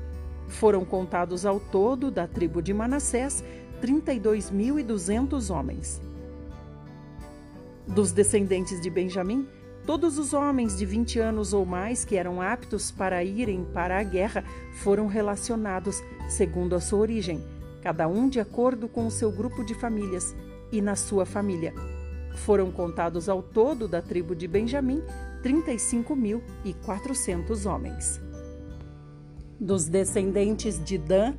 Foram 0.46 0.84
contados 0.84 1.44
ao 1.44 1.58
todo, 1.58 2.12
da 2.12 2.28
tribo 2.28 2.62
de 2.62 2.72
Manassés, 2.72 3.42
32.200 3.82 5.52
homens. 5.52 6.05
Dos 7.86 8.10
descendentes 8.10 8.80
de 8.80 8.90
Benjamim, 8.90 9.46
todos 9.86 10.18
os 10.18 10.34
homens 10.34 10.76
de 10.76 10.84
20 10.84 11.20
anos 11.20 11.52
ou 11.52 11.64
mais 11.64 12.04
que 12.04 12.16
eram 12.16 12.42
aptos 12.42 12.90
para 12.90 13.22
irem 13.22 13.64
para 13.72 14.00
a 14.00 14.02
guerra 14.02 14.42
foram 14.82 15.06
relacionados 15.06 16.02
segundo 16.28 16.74
a 16.74 16.80
sua 16.80 16.98
origem, 16.98 17.40
cada 17.82 18.08
um 18.08 18.28
de 18.28 18.40
acordo 18.40 18.88
com 18.88 19.06
o 19.06 19.10
seu 19.10 19.30
grupo 19.30 19.64
de 19.64 19.72
famílias 19.74 20.34
e 20.72 20.82
na 20.82 20.96
sua 20.96 21.24
família. 21.24 21.72
Foram 22.34 22.72
contados 22.72 23.28
ao 23.28 23.40
todo 23.40 23.86
da 23.86 24.02
tribo 24.02 24.34
de 24.34 24.48
Benjamim 24.48 25.00
35.400 25.44 27.72
homens. 27.72 28.20
Dos 29.60 29.86
descendentes 29.86 30.84
de 30.84 30.98
Dan, 30.98 31.34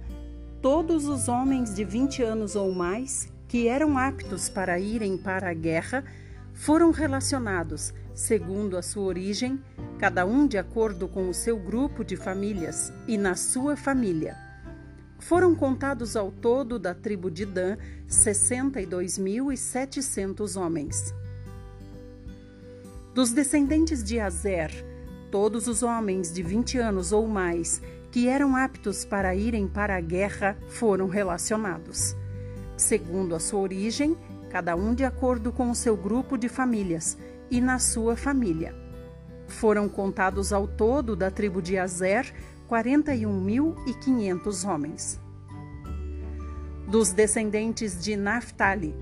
todos 0.61 1.07
os 1.07 1.27
homens 1.27 1.75
de 1.75 1.83
20 1.83 2.23
anos 2.23 2.55
ou 2.55 2.73
mais 2.73 3.29
que 3.49 3.67
eram 3.67 3.97
aptos 3.97 4.47
para 4.47 4.79
irem 4.79 5.17
para 5.17 5.49
a 5.49 5.53
guerra 5.53 6.05
foram 6.57 6.91
relacionados, 6.91 7.93
segundo 8.15 8.77
a 8.77 8.81
sua 8.81 9.03
origem, 9.03 9.61
cada 9.99 10.25
um 10.25 10.47
de 10.47 10.57
acordo 10.57 11.07
com 11.07 11.29
o 11.29 11.33
seu 11.33 11.57
grupo 11.57 12.03
de 12.03 12.17
famílias 12.17 12.91
e 13.07 13.15
na 13.15 13.35
sua 13.35 13.77
família. 13.77 14.35
Foram 15.19 15.53
contados 15.53 16.15
ao 16.15 16.31
todo 16.31 16.79
da 16.79 16.95
tribo 16.95 17.29
de 17.29 17.45
Dan 17.45 17.77
62.700 18.09 20.59
homens. 20.59 21.13
Dos 23.13 23.29
descendentes 23.31 24.03
de 24.03 24.19
Azer, 24.19 24.71
todos 25.29 25.67
os 25.67 25.83
homens 25.83 26.33
de 26.33 26.41
20 26.41 26.79
anos 26.79 27.11
ou 27.11 27.27
mais 27.27 27.79
que 28.11 28.27
eram 28.27 28.55
aptos 28.55 29.05
para 29.05 29.35
irem 29.35 29.67
para 29.67 29.95
a 29.95 30.01
guerra 30.01 30.57
foram 30.69 31.07
relacionados. 31.07 32.15
Segundo 32.75 33.35
a 33.35 33.39
sua 33.39 33.59
origem, 33.59 34.17
cada 34.57 34.75
um 34.75 34.95
de 34.95 35.05
acordo 35.05 35.51
com 35.51 35.69
o 35.69 35.75
seu 35.75 35.95
grupo 35.95 36.35
de 36.35 36.49
famílias 36.49 37.15
e 37.51 37.61
na 37.61 37.77
sua 37.77 38.15
família. 38.15 38.73
Foram 39.47 39.87
contados 39.87 40.51
ao 40.51 40.67
todo 40.67 41.15
da 41.15 41.29
tribo 41.29 41.61
de 41.61 41.77
Azer 41.77 42.33
41.500 42.67 44.67
homens. 44.67 45.21
Dos 46.87 47.11
descendentes 47.11 48.03
de 48.03 48.15
Naphtali, 48.15 48.95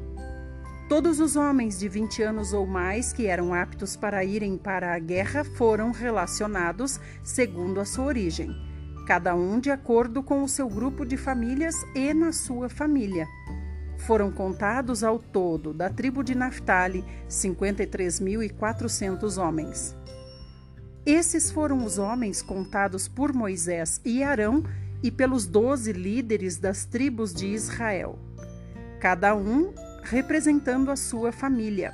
todos 0.89 1.21
os 1.21 1.37
homens 1.37 1.79
de 1.79 1.87
20 1.87 2.23
anos 2.23 2.51
ou 2.51 2.67
mais 2.67 3.13
que 3.13 3.25
eram 3.25 3.53
aptos 3.53 3.95
para 3.95 4.25
irem 4.25 4.57
para 4.57 4.93
a 4.93 4.99
guerra 4.99 5.45
foram 5.45 5.91
relacionados 5.91 6.99
segundo 7.23 7.79
a 7.79 7.85
sua 7.85 8.03
origem, 8.03 8.53
cada 9.07 9.33
um 9.33 9.61
de 9.61 9.71
acordo 9.71 10.21
com 10.21 10.43
o 10.43 10.49
seu 10.49 10.67
grupo 10.67 11.05
de 11.05 11.15
famílias 11.15 11.75
e 11.95 12.13
na 12.13 12.33
sua 12.33 12.67
família 12.67 13.25
foram 13.97 14.31
contados 14.31 15.03
ao 15.03 15.19
todo, 15.19 15.73
da 15.73 15.89
tribo 15.89 16.23
de 16.23 16.35
Naphtali, 16.35 17.03
53.400 17.29 19.41
homens. 19.41 19.95
Esses 21.05 21.51
foram 21.51 21.85
os 21.85 21.97
homens 21.97 22.41
contados 22.41 23.07
por 23.07 23.33
Moisés 23.33 24.01
e 24.03 24.23
Arão 24.23 24.63
e 25.03 25.11
pelos 25.11 25.45
doze 25.45 25.91
líderes 25.91 26.57
das 26.57 26.85
tribos 26.85 27.33
de 27.33 27.47
Israel, 27.47 28.17
cada 28.99 29.35
um 29.35 29.73
representando 30.01 30.89
a 30.89 30.95
sua 30.95 31.31
família. 31.31 31.93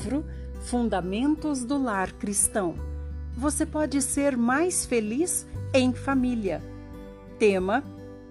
Livro 0.00 0.24
Fundamentos 0.62 1.62
do 1.62 1.76
Lar 1.76 2.14
Cristão. 2.14 2.74
Você 3.36 3.66
pode 3.66 4.00
ser 4.00 4.34
mais 4.34 4.86
feliz 4.86 5.46
em 5.74 5.92
família. 5.92 6.62
Tema: 7.38 7.84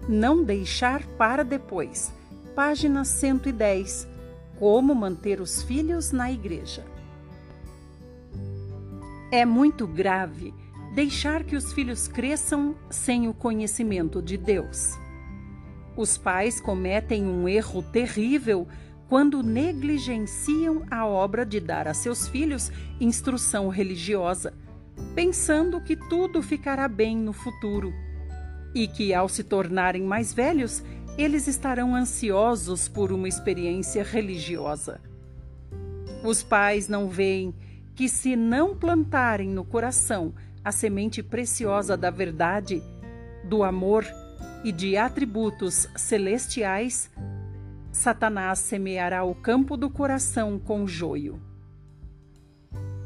Não 0.08 0.42
deixar 0.42 1.06
para 1.16 1.44
depois. 1.44 2.12
Página 2.56 3.04
110. 3.04 4.08
Como 4.58 4.92
manter 4.96 5.40
os 5.40 5.62
filhos 5.62 6.10
na 6.10 6.32
igreja. 6.32 6.84
É 9.30 9.44
muito 9.44 9.86
grave 9.86 10.52
deixar 10.92 11.44
que 11.44 11.54
os 11.54 11.72
filhos 11.72 12.08
cresçam 12.08 12.74
sem 12.90 13.28
o 13.28 13.34
conhecimento 13.34 14.20
de 14.20 14.36
Deus. 14.36 14.98
Os 15.96 16.18
pais 16.18 16.60
cometem 16.60 17.24
um 17.24 17.48
erro 17.48 17.80
terrível 17.80 18.66
quando 19.10 19.42
negligenciam 19.42 20.84
a 20.88 21.04
obra 21.04 21.44
de 21.44 21.58
dar 21.58 21.88
a 21.88 21.92
seus 21.92 22.28
filhos 22.28 22.70
instrução 23.00 23.68
religiosa, 23.68 24.54
pensando 25.16 25.80
que 25.80 25.96
tudo 25.96 26.40
ficará 26.40 26.86
bem 26.86 27.16
no 27.16 27.32
futuro 27.32 27.92
e 28.72 28.86
que, 28.86 29.12
ao 29.12 29.28
se 29.28 29.42
tornarem 29.42 30.04
mais 30.04 30.32
velhos, 30.32 30.80
eles 31.18 31.48
estarão 31.48 31.92
ansiosos 31.92 32.86
por 32.86 33.10
uma 33.10 33.26
experiência 33.26 34.04
religiosa. 34.04 35.00
Os 36.22 36.44
pais 36.44 36.86
não 36.86 37.08
veem 37.08 37.52
que, 37.96 38.08
se 38.08 38.36
não 38.36 38.76
plantarem 38.76 39.50
no 39.50 39.64
coração 39.64 40.32
a 40.64 40.70
semente 40.70 41.20
preciosa 41.20 41.96
da 41.96 42.10
verdade, 42.10 42.80
do 43.42 43.64
amor 43.64 44.06
e 44.62 44.70
de 44.70 44.96
atributos 44.96 45.88
celestiais, 45.96 47.10
Satanás 47.92 48.60
semeará 48.60 49.24
o 49.24 49.34
campo 49.34 49.76
do 49.76 49.90
coração 49.90 50.58
com 50.58 50.86
joio. 50.86 51.40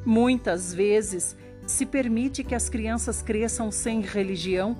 Muitas 0.04 0.74
vezes 0.74 1.36
se 1.66 1.86
permite 1.86 2.44
que 2.44 2.54
as 2.54 2.68
crianças 2.68 3.22
cresçam 3.22 3.70
sem 3.70 4.02
religião 4.02 4.76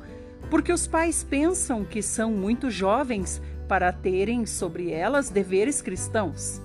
porque 0.51 0.73
os 0.73 0.87
pais 0.87 1.25
pensam 1.25 1.85
que 1.85 2.03
são 2.03 2.31
muito 2.31 2.71
jovens 2.71 3.41
para 3.67 3.91
terem 3.91 4.45
sobre 4.45 4.91
elas 4.91 5.31
deveres 5.31 5.81
cristãos. 5.81 6.61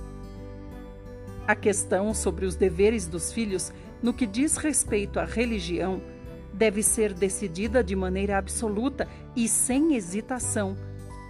A 1.47 1.55
questão 1.55 2.13
sobre 2.13 2.45
os 2.45 2.55
deveres 2.55 3.07
dos 3.07 3.31
filhos 3.31 3.71
no 4.03 4.13
que 4.13 4.27
diz 4.27 4.57
respeito 4.57 5.19
à 5.19 5.25
religião 5.25 6.01
deve 6.53 6.83
ser 6.83 7.13
decidida 7.13 7.81
de 7.81 7.95
maneira 7.95 8.37
absoluta 8.37 9.07
e 9.35 9.47
sem 9.47 9.95
hesitação, 9.95 10.75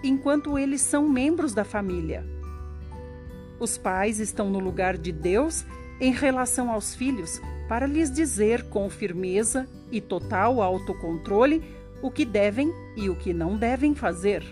enquanto 0.03 0.57
eles 0.57 0.81
são 0.81 1.07
membros 1.07 1.53
da 1.53 1.63
família. 1.63 2.25
Os 3.59 3.77
pais 3.77 4.19
estão 4.19 4.49
no 4.49 4.59
lugar 4.59 4.97
de 4.97 5.11
Deus 5.11 5.65
em 5.99 6.13
relação 6.13 6.71
aos 6.71 6.95
filhos 6.95 7.41
para 7.67 7.85
lhes 7.85 8.11
dizer 8.11 8.63
com 8.69 8.89
firmeza 8.89 9.67
e 9.91 9.99
total 9.99 10.61
autocontrole 10.61 11.61
o 12.01 12.09
que 12.09 12.23
devem 12.23 12.73
e 12.95 13.09
o 13.09 13.15
que 13.15 13.33
não 13.33 13.57
devem 13.57 13.93
fazer. 13.93 14.43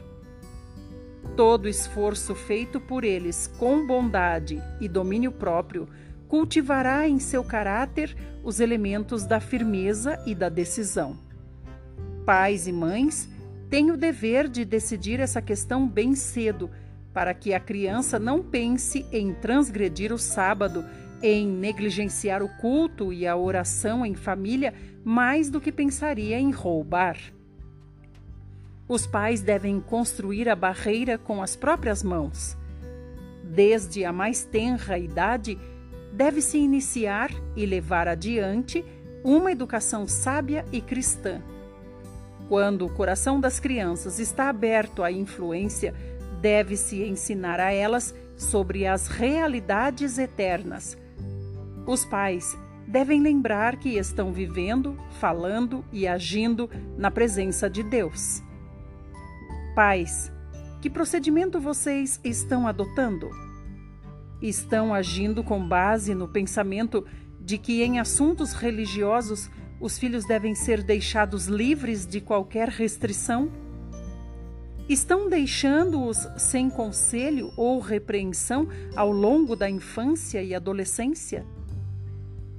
Todo 1.35 1.67
esforço 1.67 2.35
feito 2.35 2.79
por 2.79 3.03
eles 3.03 3.47
com 3.57 3.85
bondade 3.85 4.61
e 4.81 4.87
domínio 4.87 5.31
próprio 5.31 5.87
cultivará 6.27 7.07
em 7.07 7.19
seu 7.19 7.43
caráter 7.43 8.15
os 8.43 8.59
elementos 8.59 9.25
da 9.25 9.39
firmeza 9.39 10.21
e 10.25 10.35
da 10.35 10.49
decisão. 10.49 11.17
Pais 12.25 12.67
e 12.67 12.73
mães 12.73 13.29
têm 13.69 13.91
o 13.91 13.97
dever 13.97 14.47
de 14.47 14.63
decidir 14.63 15.19
essa 15.19 15.41
questão 15.41 15.87
bem 15.87 16.15
cedo, 16.15 16.69
para 17.13 17.33
que 17.33 17.53
a 17.53 17.59
criança 17.59 18.19
não 18.19 18.43
pense 18.43 19.05
em 19.11 19.33
transgredir 19.33 20.13
o 20.13 20.17
sábado, 20.17 20.85
em 21.21 21.47
negligenciar 21.47 22.43
o 22.43 22.49
culto 22.57 23.11
e 23.11 23.25
a 23.25 23.35
oração 23.35 24.05
em 24.05 24.13
família 24.13 24.73
mais 25.03 25.49
do 25.49 25.59
que 25.59 25.71
pensaria 25.71 26.39
em 26.39 26.51
roubar. 26.51 27.17
Os 28.87 29.05
pais 29.05 29.41
devem 29.41 29.81
construir 29.81 30.47
a 30.47 30.55
barreira 30.55 31.17
com 31.17 31.41
as 31.41 31.55
próprias 31.55 32.03
mãos. 32.03 32.55
Desde 33.43 34.05
a 34.05 34.13
mais 34.13 34.45
tenra 34.45 34.97
idade, 34.97 35.57
deve-se 36.13 36.57
iniciar 36.57 37.31
e 37.55 37.65
levar 37.65 38.07
adiante 38.07 38.85
uma 39.23 39.51
educação 39.51 40.07
sábia 40.07 40.65
e 40.71 40.79
cristã. 40.79 41.41
Quando 42.47 42.85
o 42.85 42.93
coração 42.93 43.39
das 43.39 43.59
crianças 43.59 44.19
está 44.19 44.49
aberto 44.49 45.03
à 45.03 45.11
influência, 45.11 45.93
deve-se 46.41 47.03
ensinar 47.03 47.59
a 47.59 47.71
elas 47.71 48.15
sobre 48.37 48.85
as 48.85 49.07
realidades 49.07 50.17
eternas. 50.17 50.97
Os 51.85 52.05
pais 52.05 52.57
devem 52.87 53.21
lembrar 53.21 53.75
que 53.75 53.97
estão 53.97 54.31
vivendo, 54.31 54.97
falando 55.19 55.83
e 55.91 56.07
agindo 56.07 56.69
na 56.97 57.11
presença 57.11 57.69
de 57.69 57.83
Deus. 57.83 58.41
Pais, 59.75 60.31
que 60.81 60.89
procedimento 60.89 61.59
vocês 61.59 62.19
estão 62.23 62.65
adotando? 62.65 63.29
Estão 64.41 64.93
agindo 64.93 65.43
com 65.43 65.67
base 65.67 66.15
no 66.15 66.27
pensamento 66.27 67.05
de 67.41 67.57
que 67.57 67.83
em 67.83 67.99
assuntos 67.99 68.53
religiosos 68.53 69.49
os 69.79 69.97
filhos 69.97 70.25
devem 70.25 70.55
ser 70.55 70.81
deixados 70.81 71.47
livres 71.47 72.05
de 72.05 72.19
qualquer 72.19 72.69
restrição? 72.69 73.51
Estão 74.89 75.29
deixando-os 75.29 76.27
sem 76.37 76.69
conselho 76.69 77.51
ou 77.57 77.79
repreensão 77.79 78.67
ao 78.95 79.11
longo 79.11 79.55
da 79.55 79.69
infância 79.69 80.41
e 80.41 80.55
adolescência? 80.55 81.45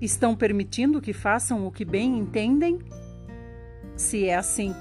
Estão 0.01 0.37
permitindo 0.37 1.01
que 1.01 1.13
façam 1.13 1.67
o 1.67 1.73
que 1.73 1.85
bem 1.85 2.19
entendem? 2.19 2.79
Se 3.97 4.27
é 4.27 4.37
assim, 4.37 4.75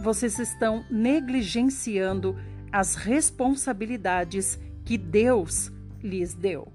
vocês 0.00 0.38
estão 0.38 0.84
negligenciando 0.90 2.36
as 2.72 2.94
responsabilidades 2.94 4.58
que 4.84 4.96
Deus 4.96 5.70
lhes 6.02 6.34
deu. 6.34 6.73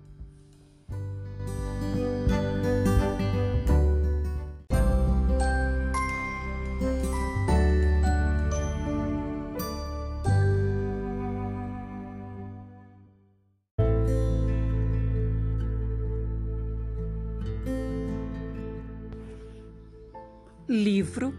Livro 20.79 21.33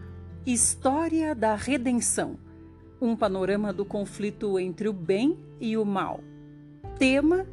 História 0.45 1.35
da 1.35 1.55
Redenção 1.55 2.39
um 3.01 3.17
panorama 3.17 3.73
do 3.73 3.87
conflito 3.87 4.59
entre 4.59 4.87
o 4.87 4.93
bem 4.93 5.39
e 5.59 5.79
o 5.79 5.85
mal. 5.87 6.21
Tema: 6.99 7.47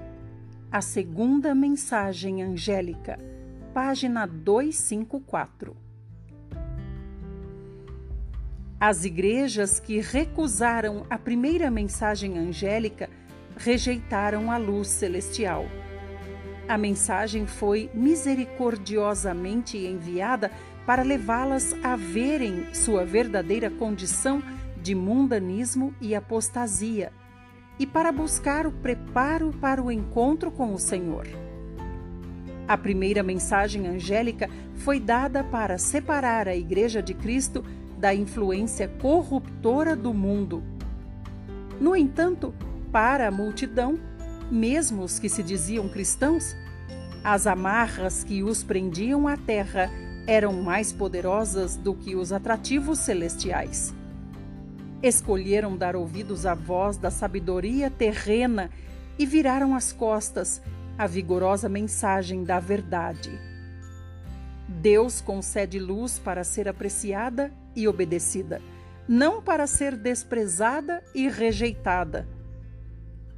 A 0.69 0.81
segunda 0.81 1.55
mensagem 1.55 2.43
angélica, 2.43 3.17
página 3.73 4.25
254. 4.25 5.77
As 8.77 9.05
igrejas 9.05 9.79
que 9.79 10.01
recusaram 10.01 11.05
a 11.09 11.17
primeira 11.17 11.71
mensagem 11.71 12.37
angélica 12.37 13.09
rejeitaram 13.55 14.51
a 14.51 14.57
luz 14.57 14.89
celestial. 14.89 15.63
A 16.67 16.77
mensagem 16.77 17.47
foi 17.47 17.89
misericordiosamente 17.93 19.77
enviada 19.77 20.51
para 20.85 21.01
levá-las 21.01 21.73
a 21.81 21.95
verem 21.95 22.73
sua 22.73 23.05
verdadeira 23.05 23.69
condição 23.69 24.43
de 24.81 24.93
mundanismo 24.93 25.93
e 26.01 26.13
apostasia 26.13 27.11
e 27.79 27.85
para 27.85 28.11
buscar 28.11 28.67
o 28.67 28.71
preparo 28.71 29.53
para 29.61 29.81
o 29.81 29.89
encontro 29.91 30.51
com 30.51 30.73
o 30.73 30.79
Senhor. 30.79 31.27
A 32.67 32.77
primeira 32.77 33.23
mensagem 33.23 33.87
angélica 33.87 34.49
foi 34.75 34.99
dada 34.99 35.43
para 35.45 35.77
separar 35.77 36.49
a 36.49 36.55
Igreja 36.55 37.01
de 37.01 37.13
Cristo 37.13 37.63
da 37.97 38.13
influência 38.13 38.89
corruptora 38.99 39.95
do 39.95 40.13
mundo. 40.13 40.61
No 41.79 41.95
entanto, 41.95 42.53
para 42.91 43.27
a 43.27 43.31
multidão, 43.31 43.97
mesmo 44.51 45.03
os 45.03 45.19
que 45.19 45.29
se 45.29 45.43
diziam 45.43 45.87
cristãos, 45.89 46.55
as 47.23 47.45
amarras 47.47 48.23
que 48.23 48.43
os 48.43 48.63
prendiam 48.63 49.27
à 49.27 49.35
terra 49.35 49.89
eram 50.25 50.53
mais 50.53 50.91
poderosas 50.91 51.75
do 51.75 51.93
que 51.93 52.15
os 52.15 52.31
atrativos 52.31 52.99
celestiais. 52.99 53.93
Escolheram 55.01 55.77
dar 55.77 55.95
ouvidos 55.95 56.45
à 56.45 56.53
voz 56.53 56.97
da 56.97 57.11
sabedoria 57.11 57.89
terrena 57.89 58.69
e 59.17 59.25
viraram 59.25 59.75
as 59.75 59.91
costas 59.93 60.61
à 60.97 61.05
vigorosa 61.05 61.69
mensagem 61.69 62.43
da 62.43 62.59
verdade. 62.59 63.31
Deus 64.67 65.21
concede 65.21 65.79
luz 65.79 66.19
para 66.19 66.43
ser 66.43 66.67
apreciada 66.67 67.53
e 67.75 67.87
obedecida, 67.87 68.61
não 69.07 69.41
para 69.41 69.65
ser 69.65 69.95
desprezada 69.95 71.01
e 71.15 71.29
rejeitada. 71.29 72.27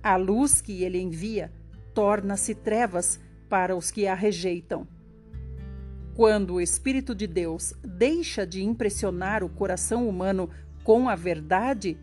A 0.02 0.16
luz 0.16 0.62
que 0.62 0.84
ele 0.84 1.00
envia 1.00 1.52
torna-se 1.94 2.56
trevas 2.56 3.20
para 3.50 3.76
os 3.76 3.92
que 3.92 4.08
a 4.08 4.14
rejeitam. 4.14 4.88
Quando 6.16 6.56
o 6.56 6.62
Espírito 6.62 7.16
de 7.16 7.28
Deus 7.28 7.74
deixa 7.84 8.46
de 8.46 8.64
impressionar 8.64 9.44
o 9.44 9.50
coração 9.50 10.08
humano 10.08 10.50
com 10.84 11.10
a 11.10 11.16
verdade, 11.16 11.98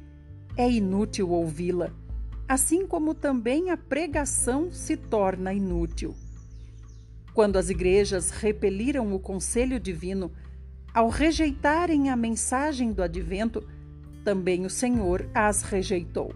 é 0.57 0.71
inútil 0.71 1.31
ouvi-la, 1.31 1.91
assim 2.49 2.87
como 2.87 3.15
também 3.15 3.71
a 3.71 3.77
pregação 3.77 4.71
se 4.71 4.97
torna 4.97 5.53
inútil. 5.53 6.15
Quando 7.35 7.57
as 7.57 7.69
igrejas 7.69 8.31
repeliram 8.31 9.15
o 9.15 9.19
conselho 9.19 9.79
divino, 9.79 10.33
ao 10.95 11.11
rejeitarem 11.11 12.09
a 12.09 12.17
mensagem 12.17 12.93
do 12.93 13.03
advento, 13.03 13.67
também 14.25 14.65
o 14.65 14.71
Senhor 14.71 15.29
as 15.35 15.61
rejeitou. 15.63 16.35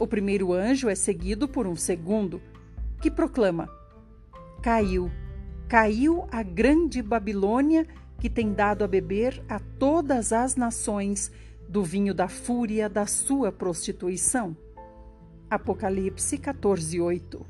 O 0.00 0.06
primeiro 0.06 0.54
anjo 0.54 0.88
é 0.88 0.94
seguido 0.94 1.46
por 1.46 1.66
um 1.66 1.76
segundo, 1.76 2.40
que 3.02 3.10
proclama: 3.10 3.68
Caiu, 4.62 5.10
caiu 5.68 6.26
a 6.32 6.42
grande 6.42 7.02
Babilônia 7.02 7.86
que 8.18 8.30
tem 8.30 8.54
dado 8.54 8.82
a 8.82 8.88
beber 8.88 9.42
a 9.46 9.60
todas 9.78 10.32
as 10.32 10.56
nações 10.56 11.30
do 11.68 11.84
vinho 11.84 12.14
da 12.14 12.28
fúria 12.28 12.88
da 12.88 13.06
sua 13.06 13.52
prostituição. 13.52 14.56
Apocalipse 15.50 16.38
14, 16.38 16.98
8. 16.98 17.46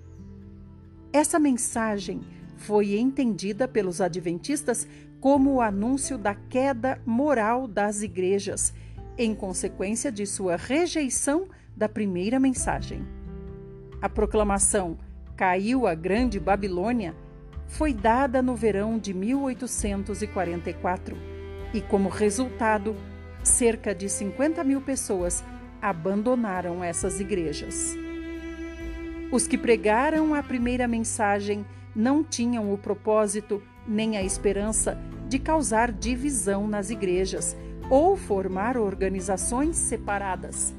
Essa 1.12 1.38
mensagem 1.38 2.20
foi 2.56 2.98
entendida 2.98 3.68
pelos 3.68 4.00
adventistas 4.00 4.88
como 5.20 5.54
o 5.54 5.60
anúncio 5.60 6.18
da 6.18 6.34
queda 6.34 7.00
moral 7.06 7.68
das 7.68 8.02
igrejas, 8.02 8.74
em 9.16 9.36
consequência 9.36 10.10
de 10.10 10.26
sua 10.26 10.56
rejeição 10.56 11.46
da 11.80 11.88
primeira 11.88 12.38
mensagem. 12.38 13.04
A 14.02 14.08
proclamação 14.08 14.98
Caiu 15.34 15.86
a 15.86 15.94
Grande 15.94 16.38
Babilônia 16.38 17.16
foi 17.68 17.94
dada 17.94 18.42
no 18.42 18.54
verão 18.54 18.98
de 18.98 19.14
1844 19.14 21.16
e, 21.72 21.80
como 21.80 22.10
resultado, 22.10 22.94
cerca 23.42 23.94
de 23.94 24.10
50 24.10 24.62
mil 24.62 24.82
pessoas 24.82 25.42
abandonaram 25.80 26.84
essas 26.84 27.18
igrejas. 27.18 27.96
Os 29.32 29.46
que 29.46 29.56
pregaram 29.56 30.34
a 30.34 30.42
primeira 30.42 30.86
mensagem 30.86 31.64
não 31.96 32.22
tinham 32.22 32.74
o 32.74 32.76
propósito 32.76 33.62
nem 33.88 34.18
a 34.18 34.22
esperança 34.22 34.98
de 35.30 35.38
causar 35.38 35.90
divisão 35.90 36.68
nas 36.68 36.90
igrejas 36.90 37.56
ou 37.88 38.18
formar 38.18 38.76
organizações 38.76 39.76
separadas. 39.76 40.78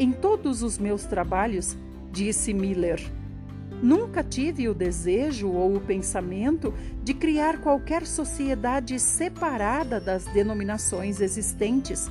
Em 0.00 0.12
todos 0.12 0.62
os 0.62 0.78
meus 0.78 1.04
trabalhos, 1.04 1.76
disse 2.10 2.54
Miller, 2.54 2.98
nunca 3.82 4.24
tive 4.24 4.66
o 4.66 4.72
desejo 4.72 5.50
ou 5.50 5.76
o 5.76 5.80
pensamento 5.80 6.72
de 7.04 7.12
criar 7.12 7.60
qualquer 7.60 8.06
sociedade 8.06 8.98
separada 8.98 10.00
das 10.00 10.24
denominações 10.24 11.20
existentes 11.20 12.10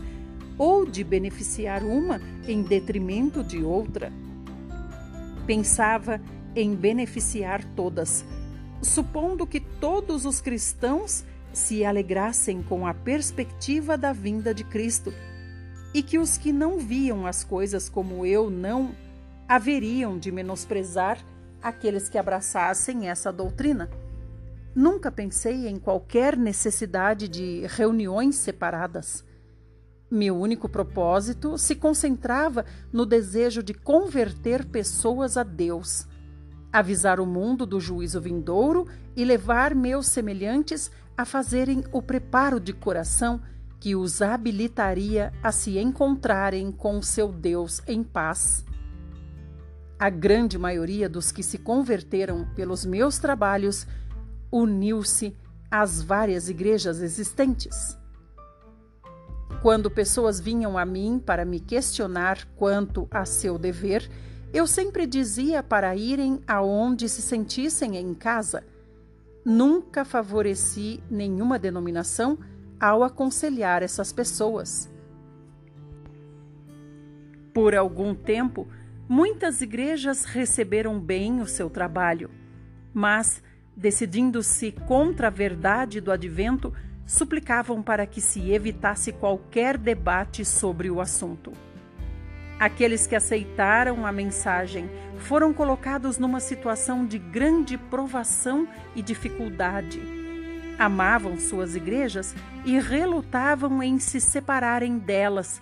ou 0.55 0.85
de 0.85 1.03
beneficiar 1.03 1.83
uma 1.83 2.21
em 2.47 2.61
detrimento 2.61 3.43
de 3.43 3.63
outra. 3.63 4.13
Pensava 5.47 6.21
em 6.55 6.75
beneficiar 6.75 7.65
todas, 7.73 8.23
supondo 8.83 9.47
que 9.47 9.59
todos 9.59 10.25
os 10.25 10.39
cristãos 10.39 11.25
se 11.51 11.83
alegrassem 11.83 12.61
com 12.61 12.85
a 12.85 12.93
perspectiva 12.93 13.97
da 13.97 14.13
vinda 14.13 14.53
de 14.53 14.63
Cristo 14.63 15.11
e 15.93 16.03
que 16.03 16.19
os 16.19 16.37
que 16.37 16.51
não 16.51 16.79
viam 16.79 17.25
as 17.25 17.43
coisas 17.43 17.89
como 17.89 18.25
eu 18.25 18.49
não 18.49 18.95
haveriam 19.47 20.17
de 20.17 20.31
menosprezar 20.31 21.19
aqueles 21.61 22.07
que 22.07 22.17
abraçassem 22.17 23.09
essa 23.09 23.31
doutrina. 23.31 23.89
Nunca 24.75 25.11
pensei 25.11 25.67
em 25.67 25.79
qualquer 25.79 26.37
necessidade 26.37 27.27
de 27.27 27.65
reuniões 27.67 28.35
separadas. 28.35 29.25
Meu 30.11 30.37
único 30.37 30.69
propósito 30.69 31.57
se 31.57 31.75
concentrava 31.75 32.65
no 32.91 33.05
desejo 33.05 33.61
de 33.61 33.73
converter 33.73 34.65
pessoas 34.65 35.37
a 35.37 35.43
Deus 35.43 36.07
avisar 36.71 37.19
o 37.19 37.25
mundo 37.25 37.65
do 37.65 37.79
juízo 37.79 38.21
vindouro 38.21 38.87
e 39.15 39.25
levar 39.25 39.73
meus 39.73 40.07
semelhantes 40.07 40.91
a 41.17 41.25
fazerem 41.25 41.83
o 41.91 42.01
preparo 42.01 42.59
de 42.59 42.73
coração 42.73 43.41
que 43.79 43.95
os 43.95 44.21
habilitaria 44.21 45.31
a 45.41 45.51
se 45.51 45.79
encontrarem 45.79 46.71
com 46.71 47.01
seu 47.01 47.31
Deus 47.31 47.81
em 47.87 48.03
paz. 48.03 48.65
A 49.97 50.09
grande 50.09 50.57
maioria 50.57 51.07
dos 51.07 51.31
que 51.31 51.43
se 51.43 51.57
converteram 51.57 52.47
pelos 52.55 52.85
meus 52.85 53.19
trabalhos 53.19 53.87
uniu-se 54.51 55.35
às 55.71 56.01
várias 56.01 56.49
igrejas 56.49 57.01
existentes. 57.01 57.97
Quando 59.61 59.91
pessoas 59.91 60.39
vinham 60.39 60.77
a 60.77 60.85
mim 60.85 61.21
para 61.23 61.43
me 61.43 61.59
questionar 61.59 62.47
quanto 62.55 63.07
a 63.11 63.25
seu 63.25 63.57
dever, 63.57 64.09
eu 64.53 64.65
sempre 64.65 65.05
dizia 65.05 65.61
para 65.61 65.95
irem 65.95 66.41
aonde 66.47 67.07
se 67.09 67.21
sentissem 67.21 67.97
em 67.97 68.13
casa. 68.13 68.63
Nunca 69.45 70.05
favoreci 70.05 71.03
nenhuma 71.09 71.59
denominação 71.59 72.37
ao 72.79 73.03
aconselhar 73.03 73.83
essas 73.83 74.11
pessoas. 74.13 74.89
Por 77.53 77.75
algum 77.75 78.15
tempo, 78.15 78.67
muitas 79.07 79.61
igrejas 79.61 80.23
receberam 80.23 80.99
bem 80.99 81.41
o 81.41 81.47
seu 81.47 81.69
trabalho, 81.69 82.29
mas, 82.93 83.43
decidindo-se 83.75 84.71
contra 84.71 85.27
a 85.27 85.31
verdade 85.31 85.99
do 85.99 86.11
advento, 86.11 86.73
suplicavam 87.05 87.81
para 87.81 88.05
que 88.05 88.21
se 88.21 88.51
evitasse 88.51 89.11
qualquer 89.11 89.77
debate 89.77 90.45
sobre 90.45 90.91
o 90.91 91.01
assunto. 91.01 91.51
Aqueles 92.59 93.07
que 93.07 93.15
aceitaram 93.15 94.05
a 94.05 94.11
mensagem 94.11 94.89
foram 95.17 95.53
colocados 95.53 96.17
numa 96.17 96.39
situação 96.39 97.05
de 97.05 97.17
grande 97.17 97.77
provação 97.77 98.67
e 98.95 99.01
dificuldade. 99.01 100.18
Amavam 100.79 101.37
suas 101.37 101.75
igrejas 101.75 102.33
e 102.63 102.79
relutavam 102.79 103.83
em 103.83 103.99
se 103.99 104.21
separarem 104.21 104.97
delas, 104.97 105.61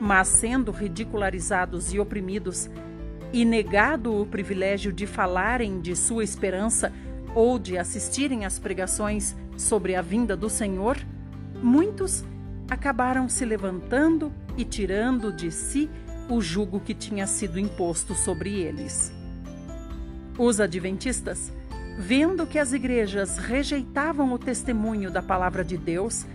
mas 0.00 0.26
sendo 0.26 0.72
ridicularizados 0.72 1.94
e 1.94 2.00
oprimidos, 2.00 2.68
e 3.32 3.44
negado 3.44 4.20
o 4.20 4.26
privilégio 4.26 4.92
de 4.92 5.06
falarem 5.06 5.80
de 5.80 5.94
sua 5.94 6.24
esperança 6.24 6.92
ou 7.36 7.56
de 7.56 7.78
assistirem 7.78 8.44
às 8.44 8.58
pregações 8.58 9.36
sobre 9.56 9.94
a 9.94 10.02
vinda 10.02 10.36
do 10.36 10.50
Senhor, 10.50 10.98
muitos 11.62 12.24
acabaram 12.68 13.28
se 13.28 13.44
levantando 13.44 14.32
e 14.56 14.64
tirando 14.64 15.32
de 15.32 15.52
si 15.52 15.88
o 16.28 16.40
jugo 16.40 16.80
que 16.80 16.94
tinha 16.94 17.26
sido 17.26 17.60
imposto 17.60 18.12
sobre 18.14 18.60
eles. 18.60 19.12
Os 20.38 20.60
adventistas, 20.60 21.52
vendo 22.02 22.48
que 22.48 22.58
as 22.58 22.72
igrejas 22.72 23.38
rejeitavam 23.38 24.32
o 24.32 24.38
testemunho 24.38 25.08
da 25.08 25.22
palavra 25.22 25.64
de 25.64 25.76
Deus, 25.76 26.26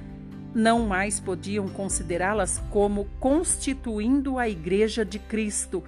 não 0.55 0.87
mais 0.87 1.19
podiam 1.19 1.67
considerá-las 1.67 2.63
como 2.71 3.03
constituindo 3.19 4.39
a 4.39 4.47
Igreja 4.47 5.03
de 5.03 5.19
Cristo, 5.19 5.83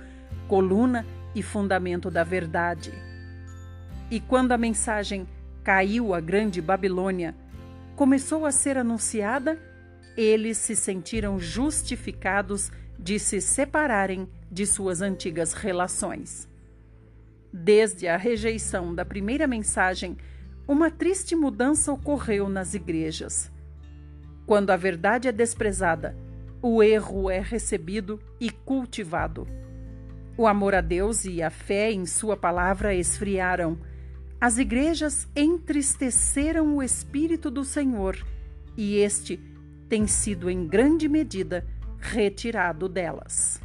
coluna 0.50 1.06
e 1.34 1.42
fundamento 1.42 2.12
da 2.12 2.26
verdade. 2.26 2.92
E 4.12 4.20
quando 4.20 4.52
a 4.52 4.58
mensagem 4.58 5.26
caiu 5.63 6.13
a 6.13 6.20
grande 6.20 6.62
Babilônia, 6.62 7.34
começou 7.96 8.46
a 8.46 8.52
ser 8.52 8.78
anunciada, 8.78 9.58
eles 10.18 10.58
se 10.58 10.76
sentiram 10.76 11.39
justificados 11.39 12.70
de 13.00 13.18
se 13.18 13.39
separarem 13.39 14.28
de 14.52 14.65
suas 14.65 15.02
antigas 15.02 15.54
relações. 15.54 16.49
Desde 17.52 18.08
a 18.08 18.16
rejeição 18.16 18.94
da 18.94 19.04
primeira 19.04 19.48
mensagem, 19.48 20.18
uma 20.68 20.92
triste 20.92 21.36
mudança 21.36 21.92
ocorreu 21.92 22.48
nas 22.48 22.74
igrejas. 22.74 23.52
Quando 24.46 24.70
a 24.70 24.78
verdade 24.78 25.28
é 25.28 25.32
desprezada, 25.32 26.16
o 26.62 26.84
erro 26.84 27.30
é 27.30 27.40
recebido 27.40 28.20
e 28.40 28.52
cultivado. 28.52 29.48
O 30.38 30.46
amor 30.46 30.76
a 30.76 30.82
Deus 30.82 31.26
e 31.26 31.42
a 31.42 31.50
fé 31.50 31.92
em 31.92 32.06
Sua 32.06 32.38
palavra 32.38 32.94
esfriaram. 32.94 33.78
As 34.40 34.58
igrejas 34.58 35.28
entristeceram 35.36 36.78
o 36.78 36.84
Espírito 36.84 37.50
do 37.50 37.64
Senhor 37.66 38.18
e 38.78 38.98
este 38.98 39.38
tem 39.90 40.06
sido, 40.08 40.50
em 40.50 40.68
grande 40.68 41.10
medida, 41.10 41.66
retirado 42.00 42.88
delas. 42.88 43.60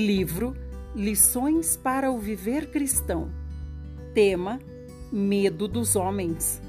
Livro 0.00 0.56
Lições 0.96 1.76
para 1.76 2.10
o 2.10 2.18
Viver 2.18 2.70
Cristão. 2.70 3.30
Tema: 4.14 4.58
Medo 5.12 5.68
dos 5.68 5.94
Homens. 5.94 6.62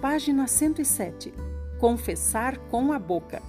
Página 0.00 0.46
107 0.46 1.34
confessar 1.78 2.56
com 2.70 2.90
a 2.92 2.98
boca. 2.98 3.42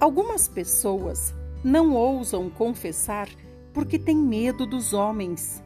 Algumas 0.00 0.48
pessoas 0.48 1.34
não 1.62 1.92
ousam 1.92 2.48
confessar 2.48 3.28
porque 3.74 3.98
tem 3.98 4.16
medo 4.16 4.64
dos 4.64 4.94
homens. 4.94 5.62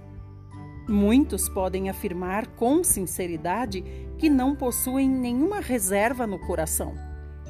Muitos 0.88 1.48
podem 1.48 1.88
afirmar 1.88 2.48
com 2.56 2.82
sinceridade 2.82 3.84
que 4.18 4.28
não 4.28 4.56
possuem 4.56 5.08
nenhuma 5.08 5.60
reserva 5.60 6.26
no 6.26 6.40
coração. 6.40 6.92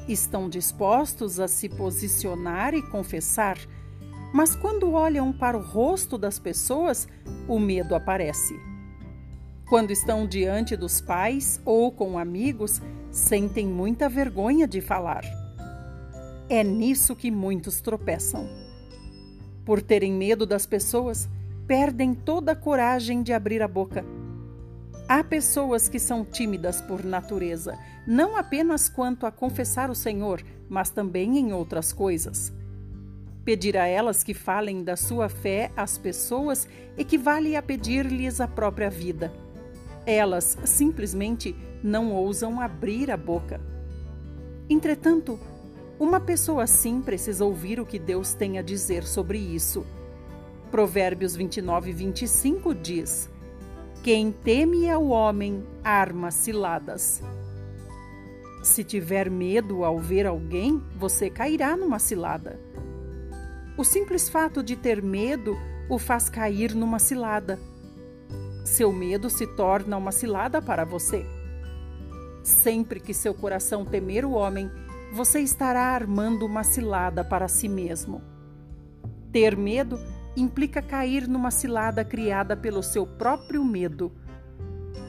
Estão 0.07 0.49
dispostos 0.49 1.39
a 1.39 1.47
se 1.47 1.69
posicionar 1.69 2.73
e 2.73 2.81
confessar, 2.81 3.57
mas 4.33 4.55
quando 4.55 4.93
olham 4.93 5.31
para 5.33 5.57
o 5.57 5.61
rosto 5.61 6.17
das 6.17 6.39
pessoas, 6.39 7.07
o 7.47 7.59
medo 7.59 7.95
aparece. 7.95 8.53
Quando 9.67 9.91
estão 9.91 10.27
diante 10.27 10.75
dos 10.75 10.99
pais 10.99 11.61
ou 11.63 11.91
com 11.91 12.17
amigos, 12.17 12.81
sentem 13.09 13.67
muita 13.67 14.09
vergonha 14.09 14.67
de 14.67 14.81
falar. 14.81 15.23
É 16.49 16.63
nisso 16.63 17.15
que 17.15 17.31
muitos 17.31 17.79
tropeçam. 17.79 18.49
Por 19.65 19.81
terem 19.81 20.11
medo 20.11 20.45
das 20.45 20.65
pessoas, 20.65 21.29
perdem 21.67 22.13
toda 22.13 22.51
a 22.51 22.55
coragem 22.55 23.23
de 23.23 23.31
abrir 23.31 23.61
a 23.61 23.67
boca. 23.67 24.03
Há 25.07 25.23
pessoas 25.23 25.87
que 25.87 25.99
são 25.99 26.25
tímidas 26.25 26.81
por 26.81 27.03
natureza, 27.03 27.77
não 28.05 28.35
apenas 28.35 28.89
quanto 28.89 29.25
a 29.25 29.31
confessar 29.31 29.89
o 29.89 29.95
Senhor, 29.95 30.43
mas 30.69 30.89
também 30.89 31.37
em 31.37 31.53
outras 31.53 31.93
coisas. 31.93 32.51
Pedir 33.43 33.75
a 33.75 33.87
elas 33.87 34.23
que 34.23 34.33
falem 34.33 34.83
da 34.83 34.95
sua 34.95 35.27
fé 35.27 35.71
às 35.75 35.97
pessoas 35.97 36.67
equivale 36.95 37.55
a 37.55 37.61
pedir-lhes 37.61 38.39
a 38.39 38.47
própria 38.47 38.89
vida. 38.89 39.33
Elas 40.05 40.57
simplesmente 40.63 41.55
não 41.83 42.11
ousam 42.11 42.61
abrir 42.61 43.09
a 43.09 43.17
boca. 43.17 43.59
Entretanto, 44.69 45.39
uma 45.99 46.19
pessoa 46.19 46.63
assim 46.63 47.01
precisa 47.01 47.43
ouvir 47.43 47.79
o 47.79 47.85
que 47.85 47.97
Deus 47.97 48.33
tem 48.33 48.59
a 48.59 48.61
dizer 48.61 49.03
sobre 49.03 49.37
isso. 49.37 49.85
Provérbios 50.69 51.35
29, 51.35 51.91
25 51.91 52.75
diz: 52.75 53.29
Quem 54.03 54.31
teme 54.31 54.89
ao 54.89 55.07
homem 55.07 55.63
arma 55.83 56.31
ciladas. 56.31 57.21
Se 58.63 58.83
tiver 58.83 59.29
medo 59.29 59.83
ao 59.83 59.97
ver 59.99 60.27
alguém, 60.27 60.81
você 60.95 61.29
cairá 61.29 61.75
numa 61.75 61.97
cilada. 61.97 62.59
O 63.77 63.83
simples 63.83 64.27
fato 64.27 64.61
de 64.61 64.75
ter 64.75 65.01
medo 65.01 65.57
o 65.89 65.97
faz 65.97 66.29
cair 66.29 66.75
numa 66.75 66.99
cilada. 66.99 67.57
Seu 68.65 68.91
medo 68.91 69.29
se 69.29 69.47
torna 69.47 69.97
uma 69.97 70.11
cilada 70.11 70.61
para 70.61 70.85
você. 70.85 71.25
Sempre 72.43 72.99
que 72.99 73.13
seu 73.13 73.33
coração 73.33 73.85
temer 73.85 74.25
o 74.25 74.31
homem, 74.31 74.69
você 75.13 75.39
estará 75.39 75.83
armando 75.83 76.45
uma 76.45 76.63
cilada 76.63 77.23
para 77.23 77.47
si 77.47 77.67
mesmo. 77.67 78.21
Ter 79.31 79.55
medo 79.57 79.99
implica 80.35 80.81
cair 80.81 81.27
numa 81.27 81.51
cilada 81.51 82.03
criada 82.03 82.55
pelo 82.55 82.83
seu 82.83 83.05
próprio 83.05 83.63
medo. 83.63 84.11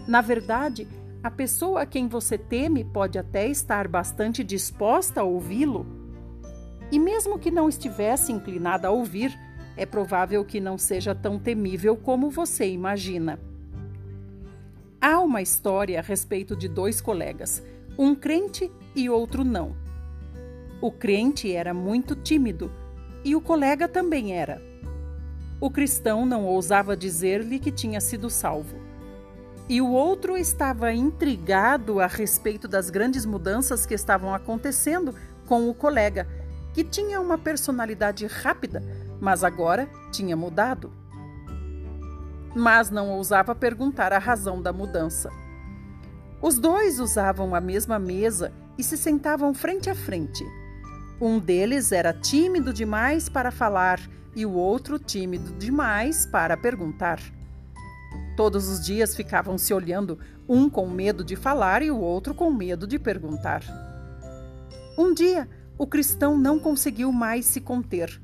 Na 0.07 0.20
verdade, 0.20 0.88
a 1.22 1.31
pessoa 1.31 1.83
a 1.83 1.87
quem 1.87 2.09
você 2.09 2.37
teme 2.37 2.85
pode 2.85 3.18
até 3.18 3.46
estar 3.46 3.87
bastante 3.87 4.42
disposta 4.42 5.20
a 5.20 5.25
ouvi-lo. 5.25 6.02
E 6.92 6.98
mesmo 6.98 7.38
que 7.38 7.50
não 7.50 7.70
estivesse 7.70 8.31
inclinada 8.31 8.88
a 8.88 8.90
ouvir, 8.90 9.37
é 9.78 9.87
provável 9.87 10.44
que 10.44 10.61
não 10.61 10.76
seja 10.76 11.14
tão 11.14 11.38
temível 11.38 11.96
como 11.96 12.28
você 12.28 12.68
imagina. 12.70 13.40
Há 15.00 15.18
uma 15.18 15.40
história 15.40 15.98
a 15.98 16.02
respeito 16.02 16.55
de 16.55 16.68
dois 16.68 17.00
colegas, 17.00 17.62
um 17.98 18.14
crente 18.14 18.70
e 18.94 19.09
outro 19.09 19.42
não. 19.42 19.74
O 20.83 20.92
crente 20.92 21.50
era 21.50 21.72
muito 21.72 22.14
tímido 22.14 22.70
e 23.24 23.35
o 23.35 23.40
colega 23.40 23.88
também 23.88 24.35
era. 24.35 24.61
O 25.59 25.70
cristão 25.70 26.26
não 26.26 26.44
ousava 26.44 26.94
dizer-lhe 26.94 27.59
que 27.59 27.72
tinha 27.72 28.02
sido 28.02 28.28
salvo. 28.28 28.76
E 29.66 29.81
o 29.81 29.90
outro 29.90 30.37
estava 30.37 30.92
intrigado 30.92 32.00
a 32.00 32.07
respeito 32.07 32.68
das 32.68 32.90
grandes 32.90 33.24
mudanças 33.24 33.87
que 33.87 33.94
estavam 33.94 34.35
acontecendo 34.35 35.14
com 35.46 35.70
o 35.70 35.74
colega, 35.74 36.26
que 36.72 36.82
tinha 36.82 37.20
uma 37.20 37.37
personalidade 37.37 38.26
rápida, 38.26 38.82
mas 39.20 39.44
agora 39.44 39.88
tinha 40.11 40.37
mudado. 40.37 40.92
Mas 42.54 42.90
não 42.90 43.11
ousava 43.11 43.54
perguntar 43.54 44.12
a 44.12 44.18
razão 44.18 44.61
da 44.61 44.72
mudança. 44.72 45.30
Os 46.40 46.58
dois 46.58 46.98
usavam 46.98 47.54
a 47.54 47.61
mesma 47.61 47.98
mesa 47.98 48.52
e 48.76 48.82
se 48.82 48.96
sentavam 48.96 49.54
frente 49.54 49.88
a 49.88 49.94
frente. 49.94 50.44
Um 51.20 51.38
deles 51.38 51.92
era 51.92 52.12
tímido 52.12 52.72
demais 52.72 53.28
para 53.28 53.50
falar 53.50 54.00
e 54.35 54.44
o 54.44 54.52
outro 54.52 54.98
tímido 54.98 55.52
demais 55.52 56.26
para 56.26 56.56
perguntar. 56.56 57.20
Todos 58.37 58.68
os 58.68 58.85
dias 58.85 59.14
ficavam 59.14 59.56
se 59.56 59.72
olhando, 59.72 60.18
um 60.48 60.68
com 60.68 60.88
medo 60.88 61.22
de 61.22 61.37
falar 61.37 61.82
e 61.82 61.90
o 61.90 61.98
outro 61.98 62.35
com 62.35 62.50
medo 62.50 62.87
de 62.87 62.98
perguntar. 62.98 63.62
Um 64.98 65.14
dia, 65.14 65.48
o 65.78 65.87
cristão 65.87 66.38
não 66.38 66.58
conseguiu 66.58 67.11
mais 67.12 67.46
se 67.46 67.61
conter. 67.61 68.20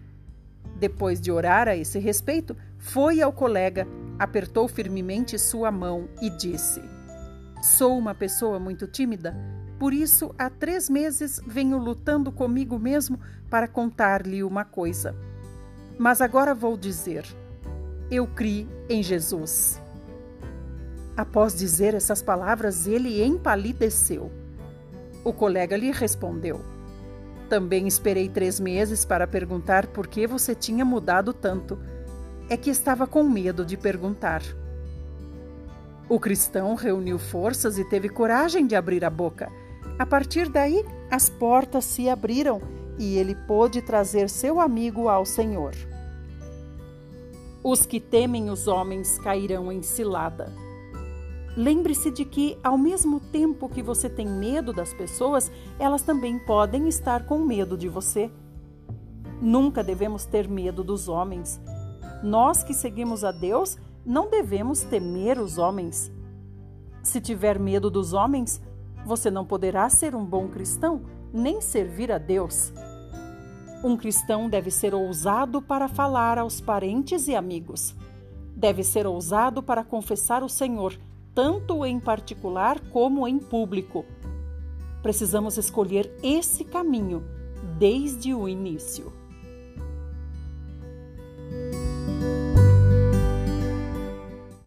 Depois 0.77 1.21
de 1.21 1.31
orar 1.31 1.69
a 1.69 1.77
esse 1.77 1.99
respeito, 1.99 2.57
foi 2.79 3.21
ao 3.21 3.33
colega, 3.33 3.87
apertou 4.19 4.69
firmemente 4.69 5.39
sua 5.39 5.71
mão 5.71 6.09
e 6.23 6.31
disse: 6.31 6.81
Sou 7.63 7.99
uma 7.99 8.15
pessoa 8.15 8.59
muito 8.59 8.87
tímida, 8.87 9.35
por 9.79 9.93
isso 9.93 10.35
há 10.39 10.49
três 10.49 10.89
meses 10.89 11.41
venho 11.47 11.79
lutando 11.79 12.31
comigo 12.31 12.79
mesmo 12.79 13.19
para 13.51 13.67
contar-lhe 13.67 14.43
uma 14.43 14.65
coisa. 14.65 15.15
Mas 15.99 16.21
agora 16.21 16.55
vou 16.55 16.77
dizer: 16.77 17.25
eu 18.11 18.27
criei 18.27 18.67
em 18.89 19.03
Jesus. 19.03 19.83
Após 21.17 21.55
dizer 21.55 21.95
essas 21.95 22.23
palavras, 22.23 22.87
ele 22.87 23.23
empalideceu. 23.23 24.31
O 25.25 25.33
colega 25.33 25.77
lhe 25.77 25.91
respondeu: 25.91 26.61
Também 27.49 27.87
esperei 27.87 28.29
três 28.29 28.61
meses 28.61 29.05
para 29.05 29.27
perguntar 29.27 29.87
por 29.87 30.07
que 30.07 30.27
você 30.27 30.55
tinha 30.55 30.85
mudado 30.85 31.33
tanto. 31.33 31.79
É 32.51 32.57
que 32.57 32.71
estava 32.71 33.07
com 33.07 33.23
medo 33.23 33.65
de 33.65 33.77
perguntar. 33.77 34.43
O 36.09 36.19
cristão 36.19 36.75
reuniu 36.75 37.19
forças 37.19 37.79
e 37.79 37.85
teve 37.85 38.09
coragem 38.09 38.67
de 38.67 38.75
abrir 38.75 39.05
a 39.05 39.11
boca. 39.11 39.51
A 39.99 40.07
partir 40.07 40.49
daí, 40.49 40.85
as 41.11 41.29
portas 41.29 41.85
se 41.85 42.09
abriram 42.09 42.61
e 42.99 43.17
ele 43.17 43.35
pôde 43.35 43.81
trazer 43.83 44.29
seu 44.29 44.61
amigo 44.61 45.09
ao 45.09 45.25
Senhor. 45.25 45.75
Os 47.63 47.85
que 47.85 48.01
temem 48.01 48.51
os 48.51 48.67
homens 48.67 49.19
cairão 49.19 49.71
em 49.71 49.83
cilada. 49.83 50.53
Lembre-se 51.59 52.13
de 52.13 52.25
que, 52.25 52.57
ao 52.63 52.79
mesmo 52.79 53.19
tempo 53.19 53.69
que 53.69 53.83
você 53.83 54.09
tem 54.09 54.29
medo 54.29 54.73
das 54.73 54.95
pessoas, 54.95 55.51
elas 55.77 56.03
também 56.03 56.39
podem 56.39 56.87
estar 56.87 57.27
com 57.27 57.41
medo 57.41 57.77
de 57.77 57.89
você. 57.89 58.31
Nunca 59.43 59.83
devemos 59.83 60.25
ter 60.25 60.47
medo 60.47 60.85
dos 60.85 61.09
homens. 61.09 61.61
Nós 62.23 62.63
que 62.63 62.73
seguimos 62.73 63.25
a 63.25 63.33
Deus 63.33 63.77
não 64.07 64.31
devemos 64.31 64.83
temer 64.83 65.41
os 65.41 65.59
homens. 65.59 66.13
Se 67.03 67.21
tiver 67.21 67.59
medo 67.59 67.91
dos 67.91 68.13
homens, 68.13 68.63
você 69.05 69.29
não 69.29 69.45
poderá 69.45 69.91
ser 69.91 70.15
um 70.15 70.25
bom 70.25 70.47
cristão, 70.47 71.03
nem 71.33 71.61
servir 71.61 72.13
a 72.13 72.19
Deus. 72.19 72.73
Um 73.83 73.97
cristão 73.97 74.49
deve 74.49 74.71
ser 74.71 74.95
ousado 74.95 75.61
para 75.61 75.89
falar 75.89 76.39
aos 76.39 76.61
parentes 76.61 77.27
e 77.27 77.35
amigos. 77.35 77.97
Deve 78.55 78.85
ser 78.85 79.09
ousado 79.09 79.61
para 79.61 79.83
confessar 79.83 80.45
o 80.45 80.49
Senhor, 80.49 80.97
tanto 81.39 81.87
em 81.87 82.01
particular 82.01 82.81
como 82.91 83.29
em 83.29 83.39
público. 83.39 84.05
Precisamos 85.05 85.57
escolher 85.57 86.13
esse 86.21 86.65
caminho 86.65 87.23
desde 87.79 88.35
o 88.35 88.49
início. 88.49 89.13